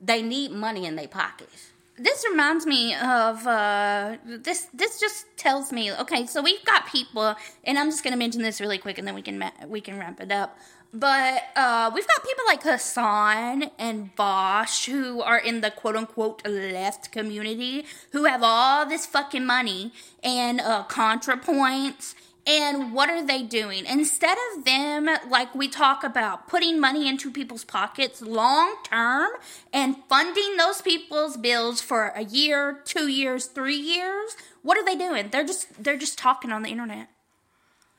They 0.00 0.22
need 0.22 0.52
money 0.52 0.86
in 0.86 0.96
their 0.96 1.08
pockets. 1.08 1.70
this 1.98 2.24
reminds 2.30 2.64
me 2.64 2.94
of 2.94 3.46
uh, 3.46 4.16
this. 4.24 4.68
This 4.72 4.98
just 4.98 5.26
tells 5.36 5.70
me 5.70 5.92
okay. 5.92 6.26
So 6.26 6.42
we've 6.42 6.64
got 6.64 6.86
people, 6.86 7.34
and 7.64 7.78
I'm 7.78 7.90
just 7.90 8.02
going 8.02 8.12
to 8.12 8.18
mention 8.18 8.40
this 8.40 8.60
really 8.60 8.78
quick, 8.78 8.96
and 8.96 9.06
then 9.06 9.14
we 9.14 9.22
can 9.22 9.44
we 9.66 9.80
can 9.80 9.98
wrap 9.98 10.20
it 10.20 10.32
up. 10.32 10.58
But 10.92 11.44
uh, 11.54 11.90
we've 11.94 12.06
got 12.08 12.24
people 12.24 12.44
like 12.46 12.64
Hasan 12.64 13.70
and 13.78 14.14
Vaush 14.16 14.90
who 14.90 15.22
are 15.22 15.38
in 15.38 15.60
the 15.60 15.70
quote 15.70 15.94
unquote 15.94 16.46
left 16.46 17.12
community 17.12 17.86
who 18.10 18.24
have 18.24 18.42
all 18.42 18.86
this 18.86 19.06
fucking 19.06 19.46
money 19.46 19.92
and 20.24 20.60
uh, 20.60 20.84
ContraPoints. 20.88 22.14
And 22.46 22.92
what 22.92 23.10
are 23.10 23.24
they 23.24 23.42
doing? 23.42 23.84
Instead 23.86 24.36
of 24.56 24.64
them, 24.64 25.08
like 25.28 25.54
we 25.54 25.68
talk 25.68 26.02
about, 26.02 26.48
putting 26.48 26.80
money 26.80 27.06
into 27.06 27.30
people's 27.30 27.64
pockets 27.64 28.22
long 28.22 28.74
term 28.82 29.30
and 29.72 29.96
funding 30.08 30.56
those 30.56 30.80
people's 30.82 31.36
bills 31.36 31.80
for 31.80 32.06
a 32.16 32.24
year, 32.24 32.80
two 32.84 33.08
years, 33.08 33.46
three 33.46 33.76
years, 33.76 34.36
what 34.62 34.76
are 34.78 34.84
they 34.84 34.96
doing? 34.96 35.28
They're 35.30 35.44
just 35.44 35.84
they're 35.84 35.98
just 35.98 36.18
talking 36.18 36.50
on 36.50 36.62
the 36.62 36.70
internet. 36.70 37.08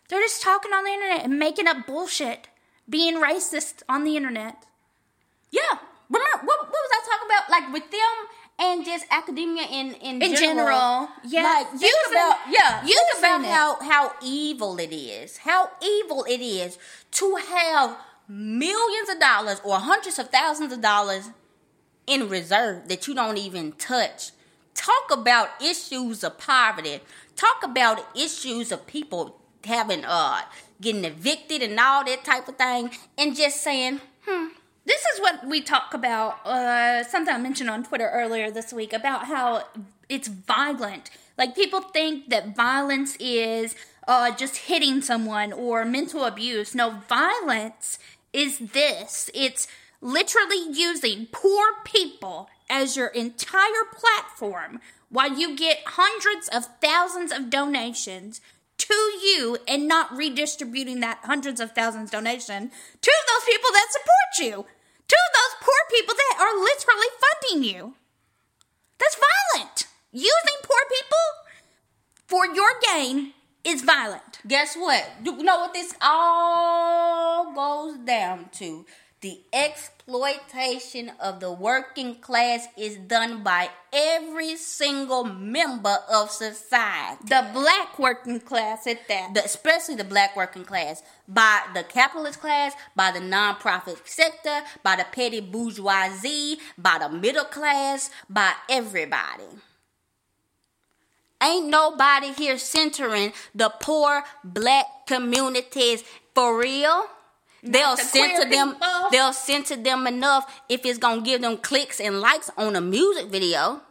They're 0.10 0.20
just 0.20 0.42
talking 0.42 0.74
on 0.74 0.84
the 0.84 0.92
internet 0.92 1.24
and 1.24 1.40
making 1.40 1.68
up 1.68 1.88
bullshit, 1.88 2.50
being 2.90 3.16
racist 3.16 3.84
on 3.90 4.04
the 4.04 4.16
internet. 4.18 4.66
Yeah. 5.52 5.80
Remember 6.10 6.46
what, 6.46 6.60
what 6.60 6.70
was 6.70 6.92
I 6.94 7.02
talking 7.10 7.28
about? 7.30 7.50
Like 7.50 7.74
with 7.74 7.90
them 7.92 8.16
and 8.60 8.86
just 8.86 9.06
academia 9.10 9.64
in 9.64 9.94
in, 9.96 10.22
In 10.22 10.36
general, 10.36 11.10
yeah. 11.26 11.44
Like 11.44 11.68
think 11.70 11.82
Using- 11.84 12.12
about 12.12 12.38
yeah, 12.50 12.82
think 12.84 13.18
about 13.18 13.46
how 13.46 13.82
how 13.82 14.14
evil 14.22 14.78
it 14.78 14.94
is. 14.94 15.38
How 15.38 15.70
evil 15.82 16.26
it 16.30 16.42
is 16.42 16.78
to 17.12 17.36
have 17.36 17.98
millions 18.28 19.10
of 19.10 19.20
dollars 19.20 19.62
or 19.64 19.78
hundreds 19.80 20.20
of 20.20 20.30
thousands 20.30 20.72
of 20.74 20.82
dollars 20.82 21.30
in 22.08 22.28
reserve 22.30 22.88
that 22.90 23.08
you 23.08 23.16
don't 23.16 23.38
even 23.38 23.72
touch. 23.74 24.32
Talk 24.74 25.12
about 25.12 25.50
issues 25.62 26.24
of 26.24 26.38
poverty. 26.38 27.00
Talk 27.36 27.64
about 27.64 28.06
issues 28.16 28.72
of 28.72 28.86
people 28.86 29.38
having 29.66 30.04
uh 30.06 30.42
getting 30.82 31.06
evicted 31.06 31.62
and 31.62 31.80
all 31.80 32.04
that 32.06 32.24
type 32.24 32.48
of 32.48 32.58
thing 32.58 32.92
and 33.18 33.36
just 33.36 33.62
saying, 33.62 34.02
hmm, 34.26 34.48
This 34.86 35.02
is 35.14 35.22
what 35.22 35.46
we 35.46 35.62
talk 35.62 35.94
about. 35.94 36.46
Uh, 36.46 37.04
something 37.04 37.34
I 37.34 37.38
mentioned 37.38 37.70
on 37.70 37.84
Twitter 37.84 38.10
earlier 38.12 38.50
this 38.52 38.74
week 38.74 38.94
about 38.94 39.26
how 39.28 39.64
it's 40.10 40.28
violent. 40.28 41.10
Like 41.38 41.56
people 41.56 41.82
think 41.82 42.30
that 42.30 42.56
violence 42.56 43.16
is 43.20 43.76
uh, 44.08 44.36
just 44.36 44.58
hitting 44.58 45.02
someone 45.02 45.54
or 45.54 45.86
mental 45.86 46.26
abuse. 46.26 46.74
No, 46.76 47.02
violence 47.08 48.00
is 48.34 48.60
this. 48.60 49.30
It's 49.34 49.68
literally 50.02 50.72
using 50.72 51.28
poor 51.32 51.66
people 51.86 52.50
as 52.70 52.98
your 52.98 53.08
entire 53.08 53.86
platform 53.94 54.80
while 55.10 55.38
you 55.38 55.56
get 55.56 55.80
hundreds 55.86 56.48
of 56.48 56.66
thousands 56.82 57.32
of 57.32 57.50
donations 57.50 58.42
to 58.82 58.94
you 58.94 59.58
and 59.68 59.88
not 59.88 60.16
redistributing 60.16 61.00
that 61.02 61.20
hundreds 61.24 61.60
of 61.60 61.72
thousands 61.72 62.10
donation 62.10 62.70
to 63.02 63.12
those 63.28 63.46
people 63.46 63.70
that 63.74 63.88
support 63.92 64.50
you, 64.50 64.66
to 65.08 65.18
those 65.34 65.56
poor 65.62 65.82
people 65.92 66.16
that 66.16 66.38
are 66.40 66.60
literally 66.60 67.08
funding 67.22 67.70
you. 67.70 67.94
That's 69.00 69.18
violent. 69.54 69.88
Using 70.12 70.58
poor 70.64 70.80
people 70.90 71.18
for 72.28 72.46
your 72.48 72.70
gain 72.94 73.34
is 73.64 73.82
violent. 73.84 74.40
guess 74.48 74.76
what? 74.76 75.08
You 75.24 75.44
know 75.44 75.60
what 75.60 75.74
this 75.74 75.94
all 76.02 77.54
goes 77.54 77.98
down 78.00 78.50
to? 78.54 78.86
The 79.22 79.40
exploitation 79.54 81.12
of 81.20 81.40
the 81.42 81.52
working 81.52 82.16
class 82.16 82.66
is 82.76 82.98
done 82.98 83.44
by 83.44 83.70
every 83.94 84.56
single 84.56 85.24
member 85.24 85.96
of 86.12 86.32
society. 86.32 87.24
The 87.26 87.48
black 87.54 88.00
working 88.00 88.40
class 88.40 88.88
at 88.88 89.08
that. 89.08 89.36
The, 89.36 89.46
especially 89.46 89.94
the 89.94 90.06
black 90.06 90.36
working 90.36 90.66
class, 90.66 91.04
by 91.28 91.62
the 91.76 91.84
capitalist 91.84 92.42
class, 92.42 92.74
by 92.96 93.12
the 93.12 93.20
nonprofit 93.20 94.00
sector, 94.06 94.62
by 94.82 94.96
the 94.96 95.06
petty 95.12 95.40
bourgeoisie, 95.40 96.58
by 96.76 96.98
the 96.98 97.10
middle 97.10 97.46
class, 97.46 98.10
by 98.28 98.54
everybody. 98.70 99.44
Ain't 101.44 101.68
nobody 101.68 102.34
here 102.34 102.58
centering 102.58 103.34
the 103.54 103.70
poor 103.70 104.24
black 104.44 105.06
communities 105.06 106.04
for 106.34 106.58
real. 106.58 107.06
They'll 107.64 107.96
the 107.96 108.04
center 108.04 108.50
them. 108.50 108.76
They'll 109.12 109.34
center 109.34 109.76
them 109.76 110.08
enough 110.08 110.64
if 110.70 110.86
it's 110.86 110.98
gonna 110.98 111.22
give 111.22 111.42
them 111.42 111.58
clicks 111.58 112.00
and 112.00 112.20
likes 112.20 112.50
on 112.58 112.76
a 112.76 112.82
music 112.82 113.28
video. 113.28 113.82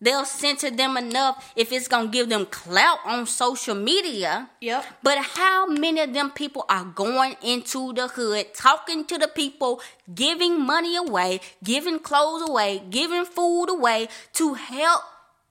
They'll 0.00 0.24
center 0.24 0.70
them 0.70 0.96
enough 0.96 1.52
if 1.56 1.72
it's 1.72 1.88
gonna 1.88 2.08
give 2.08 2.28
them 2.28 2.46
clout 2.46 3.00
on 3.04 3.26
social 3.26 3.74
media. 3.74 4.48
Yep. 4.60 4.84
But 5.02 5.18
how 5.18 5.66
many 5.66 6.00
of 6.00 6.14
them 6.14 6.30
people 6.30 6.64
are 6.68 6.84
going 6.84 7.36
into 7.42 7.92
the 7.92 8.06
hood, 8.06 8.54
talking 8.54 9.04
to 9.06 9.18
the 9.18 9.28
people, 9.28 9.80
giving 10.14 10.60
money 10.60 10.96
away, 10.96 11.40
giving 11.64 11.98
clothes 11.98 12.48
away, 12.48 12.82
giving 12.90 13.24
food 13.24 13.66
away 13.70 14.08
to 14.34 14.54
help 14.54 15.02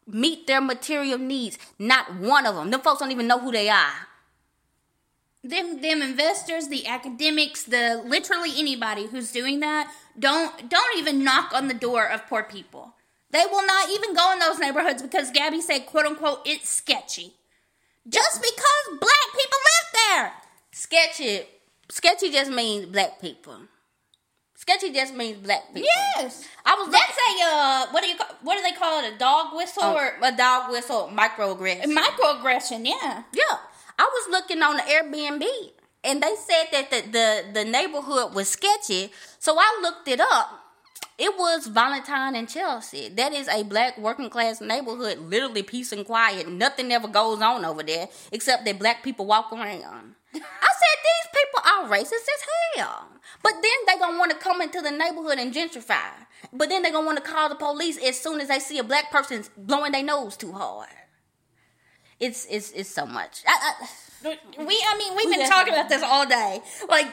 meet 0.08 0.48
their 0.48 0.62
material 0.62 1.18
needs? 1.18 1.58
Not 1.78 2.16
one 2.16 2.46
of 2.46 2.56
them. 2.56 2.72
Them 2.72 2.80
folks 2.80 3.02
don't 3.02 3.12
even 3.12 3.28
know 3.28 3.40
who 3.40 3.52
they 3.52 3.70
are. 3.70 4.07
Them 5.50 5.82
them 5.82 6.02
investors, 6.02 6.68
the 6.68 6.88
academics, 6.88 7.64
the 7.64 8.02
literally 8.06 8.52
anybody 8.58 9.08
who's 9.08 9.32
doing 9.32 9.60
that, 9.62 9.92
don't 10.18 10.70
don't 10.70 10.98
even 10.98 11.24
knock 11.24 11.54
on 11.54 11.68
the 11.68 11.74
door 11.74 12.10
of 12.10 12.28
poor 12.28 12.44
people. 12.44 12.94
They 13.32 13.44
will 13.52 13.66
not 13.66 13.90
even 13.90 14.14
go 14.14 14.32
in 14.34 14.40
those 14.40 14.60
neighborhoods 14.60 15.02
because 15.02 15.32
Gabby 15.32 15.62
said, 15.62 15.86
quote 15.86 16.06
unquote, 16.06 16.42
it's 16.46 16.70
sketchy. 16.70 17.34
Just 18.08 18.42
because 18.42 19.00
black 19.00 19.28
people 19.34 19.60
live 19.68 20.02
there. 20.08 20.34
Sketchy. 20.72 21.42
Sketchy 21.90 22.32
just 22.32 22.52
means 22.52 22.86
black 22.86 23.20
people. 23.20 23.58
Sketchy 24.56 24.92
just 24.92 25.14
means 25.14 25.38
black 25.38 25.68
people. 25.74 25.90
Yes. 26.18 26.48
I 26.66 26.76
was 26.76 26.92
That's 26.92 27.04
a 27.06 27.44
uh 27.46 27.92
what 27.92 28.02
do 28.04 28.10
you 28.10 28.18
call 28.18 28.28
what 28.44 28.58
do 28.58 28.64
they 28.64 28.72
call 28.78 29.04
it? 29.04 29.14
A 29.14 29.18
dog 29.18 29.56
whistle 29.56 29.84
looking, 29.84 30.24
or 30.24 30.28
a 30.28 30.36
dog 30.36 30.72
whistle, 30.72 31.12
microaggression. 31.14 31.94
microaggression, 31.94 32.86
yeah. 32.86 33.24
Yeah, 33.34 33.58
I 33.98 34.04
was 34.04 34.28
looking 34.30 34.62
on 34.62 34.78
the 34.78 34.84
Airbnb 34.84 35.44
and 36.04 36.22
they 36.22 36.36
said 36.36 36.66
that 36.72 36.92
the, 36.92 37.12
the, 37.12 37.44
the 37.54 37.66
neighborhood 37.66 38.34
was 38.34 38.50
sketchy. 38.50 39.12
So 39.40 39.58
I 39.58 39.80
looked 39.82 40.08
it 40.08 40.20
up. 40.20 40.64
It 41.18 41.36
was 41.36 41.66
Valentine 41.66 42.36
and 42.36 42.48
Chelsea. 42.48 43.10
That 43.10 43.34
is 43.34 43.48
a 43.48 43.64
black 43.64 43.98
working 43.98 44.30
class 44.30 44.62
neighborhood, 44.62 45.18
literally 45.18 45.64
peace 45.64 45.92
and 45.92 46.06
quiet. 46.06 46.48
Nothing 46.48 46.92
ever 46.92 47.08
goes 47.08 47.42
on 47.42 47.66
over 47.66 47.82
there 47.82 48.08
except 48.32 48.66
that 48.66 48.78
black 48.78 49.04
people 49.04 49.26
walk 49.26 49.52
around. 49.52 50.16
I 50.34 50.38
said 50.40 50.98
these 51.04 51.32
people 51.34 51.62
are 51.66 51.90
racist 51.90 52.12
as 52.14 52.76
hell. 52.76 53.08
But 53.42 53.54
then 53.54 53.72
they 53.88 54.00
gonna 54.00 54.20
want 54.20 54.32
to 54.32 54.38
come 54.38 54.62
into 54.62 54.82
the 54.82 54.92
neighborhood 54.92 55.40
and 55.40 55.52
gentrify. 55.54 56.12
But 56.54 56.70
then 56.70 56.84
they 56.84 56.92
gonna 56.92 57.06
want 57.06 57.18
to 57.18 57.24
call 57.24 57.50
the 57.50 57.56
police 57.56 57.98
as 57.98 58.20
soon 58.20 58.40
as 58.40 58.50
they 58.50 58.60
see 58.60 58.78
a 58.78 58.84
black 58.84 59.12
person 59.12 59.44
blowing 59.58 59.94
their 59.94 60.04
nose 60.04 60.38
too 60.38 60.52
hard. 60.52 60.90
It's 62.20 62.46
it's 62.50 62.72
it's 62.72 62.90
so 62.90 63.06
much. 63.06 63.44
Uh, 63.46 63.52
uh, 63.52 63.86
I, 64.26 64.30
I, 64.30 64.64
we, 64.64 64.84
I 64.88 64.98
mean, 64.98 65.16
we've 65.16 65.38
been 65.38 65.50
talking 65.50 65.74
about 65.74 65.90
this 65.90 66.02
all 66.02 66.26
day. 66.28 66.62
Like, 66.90 67.08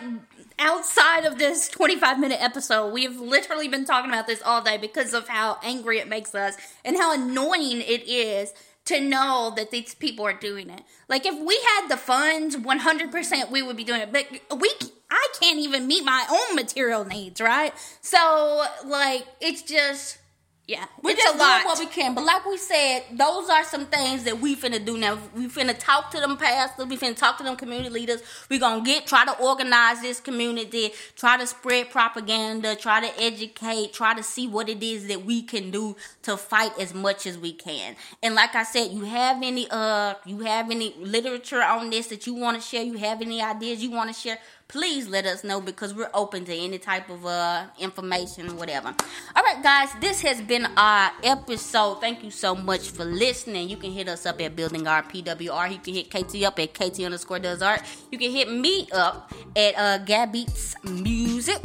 outside 0.58 1.24
of 1.24 1.38
this 1.38 1.68
25 1.68 2.18
minute 2.18 2.42
episode, 2.42 2.92
we 2.92 3.04
have 3.04 3.18
literally 3.20 3.68
been 3.68 3.84
talking 3.84 4.10
about 4.10 4.26
this 4.26 4.42
all 4.42 4.62
day 4.62 4.78
because 4.78 5.12
of 5.12 5.28
how 5.28 5.58
angry 5.62 5.98
it 5.98 6.08
makes 6.08 6.34
us 6.34 6.56
and 6.84 6.96
how 6.96 7.12
annoying 7.14 7.80
it 7.80 8.08
is 8.08 8.52
to 8.86 9.00
know 9.00 9.52
that 9.56 9.70
these 9.70 9.94
people 9.94 10.26
are 10.26 10.34
doing 10.34 10.70
it. 10.70 10.82
Like, 11.08 11.26
if 11.26 11.34
we 11.38 11.58
had 11.76 11.88
the 11.88 11.96
funds, 11.96 12.56
100% 12.56 13.50
we 13.50 13.62
would 13.62 13.76
be 13.76 13.84
doing 13.84 14.00
it. 14.00 14.12
But 14.12 14.58
we, 14.58 14.72
I 15.10 15.28
can't 15.40 15.58
even 15.58 15.86
meet 15.86 16.04
my 16.04 16.26
own 16.30 16.56
material 16.56 17.04
needs, 17.04 17.40
right? 17.40 17.72
So, 18.00 18.64
like, 18.86 19.26
it's 19.40 19.62
just 19.62 20.18
yeah, 20.66 20.86
we're 21.02 21.10
it's 21.10 21.22
just 21.22 21.34
a 21.34 21.38
lot. 21.38 21.58
doing 21.58 21.64
what 21.66 21.78
we 21.78 21.86
can. 21.86 22.14
But 22.14 22.24
like 22.24 22.46
we 22.46 22.56
said, 22.56 23.02
those 23.12 23.50
are 23.50 23.64
some 23.64 23.84
things 23.84 24.24
that 24.24 24.40
we 24.40 24.56
finna 24.56 24.82
do 24.82 24.96
now. 24.96 25.18
We 25.36 25.48
finna 25.48 25.76
talk 25.78 26.10
to 26.12 26.20
them 26.20 26.38
pastors. 26.38 26.86
We 26.86 26.96
finna 26.96 27.16
talk 27.16 27.36
to 27.36 27.44
them 27.44 27.54
community 27.56 27.90
leaders. 27.90 28.22
We 28.48 28.58
gonna 28.58 28.82
get 28.82 29.06
try 29.06 29.26
to 29.26 29.38
organize 29.42 30.00
this 30.00 30.20
community, 30.20 30.92
try 31.16 31.36
to 31.36 31.46
spread 31.46 31.90
propaganda, 31.90 32.76
try 32.76 33.06
to 33.06 33.22
educate, 33.22 33.92
try 33.92 34.14
to 34.14 34.22
see 34.22 34.48
what 34.48 34.70
it 34.70 34.82
is 34.82 35.06
that 35.08 35.26
we 35.26 35.42
can 35.42 35.70
do 35.70 35.96
to 36.22 36.38
fight 36.38 36.72
as 36.80 36.94
much 36.94 37.26
as 37.26 37.36
we 37.36 37.52
can. 37.52 37.94
And 38.22 38.34
like 38.34 38.54
I 38.54 38.62
said, 38.62 38.90
you 38.90 39.04
have 39.04 39.42
any 39.42 39.68
uh, 39.70 40.14
you 40.24 40.38
have 40.40 40.70
any 40.70 40.94
literature 40.98 41.62
on 41.62 41.90
this 41.90 42.06
that 42.06 42.26
you 42.26 42.32
want 42.32 42.56
to 42.56 42.66
share? 42.66 42.82
You 42.82 42.96
have 42.96 43.20
any 43.20 43.42
ideas 43.42 43.82
you 43.82 43.90
want 43.90 44.14
to 44.14 44.18
share? 44.18 44.38
Please 44.68 45.08
let 45.08 45.26
us 45.26 45.44
know 45.44 45.60
because 45.60 45.94
we're 45.94 46.10
open 46.14 46.44
to 46.44 46.54
any 46.54 46.78
type 46.78 47.08
of 47.10 47.24
uh, 47.24 47.66
information, 47.78 48.56
whatever. 48.56 48.94
All 49.36 49.42
right, 49.42 49.62
guys, 49.62 49.90
this 50.00 50.20
has 50.22 50.40
been 50.40 50.66
our 50.76 51.12
episode. 51.22 52.00
Thank 52.00 52.24
you 52.24 52.30
so 52.30 52.54
much 52.54 52.90
for 52.90 53.04
listening. 53.04 53.68
You 53.68 53.76
can 53.76 53.92
hit 53.92 54.08
us 54.08 54.26
up 54.26 54.40
at 54.40 54.56
Building 54.56 54.86
Our 54.86 55.02
PWR. 55.02 55.72
You 55.72 55.78
can 55.78 55.94
hit 55.94 56.10
KT 56.10 56.44
up 56.44 56.58
at 56.58 56.74
KT 56.74 57.00
underscore 57.00 57.38
does 57.38 57.62
art. 57.62 57.82
You 58.10 58.18
can 58.18 58.30
hit 58.30 58.50
me 58.50 58.88
up 58.92 59.32
at 59.56 59.74
uh, 59.76 60.04
Gabbeats 60.04 60.74
Music. 60.84 61.62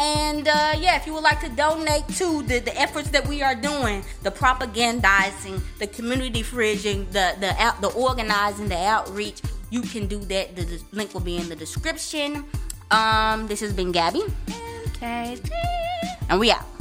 And 0.00 0.46
uh, 0.46 0.74
yeah, 0.78 0.96
if 0.96 1.06
you 1.06 1.14
would 1.14 1.24
like 1.24 1.40
to 1.40 1.48
donate 1.48 2.06
to 2.18 2.42
the, 2.44 2.60
the 2.60 2.80
efforts 2.80 3.10
that 3.10 3.26
we 3.26 3.42
are 3.42 3.56
doing, 3.56 4.04
the 4.22 4.30
propagandizing, 4.30 5.60
the 5.80 5.88
community 5.88 6.44
fridging, 6.44 7.10
the 7.10 7.34
the 7.40 7.52
out, 7.60 7.80
the 7.80 7.88
organizing, 7.88 8.68
the 8.68 8.78
outreach, 8.78 9.42
you 9.70 9.82
can 9.82 10.06
do 10.06 10.18
that. 10.26 10.56
The, 10.56 10.64
the 10.64 10.80
link 10.92 11.14
will 11.14 11.20
be 11.20 11.36
in 11.36 11.48
the 11.48 11.56
description. 11.56 12.44
Um, 12.90 13.46
this 13.46 13.60
has 13.60 13.72
been 13.72 13.92
Gabby. 13.92 14.22
Okay. 14.96 15.38
And 16.28 16.40
we 16.40 16.50
out. 16.50 16.77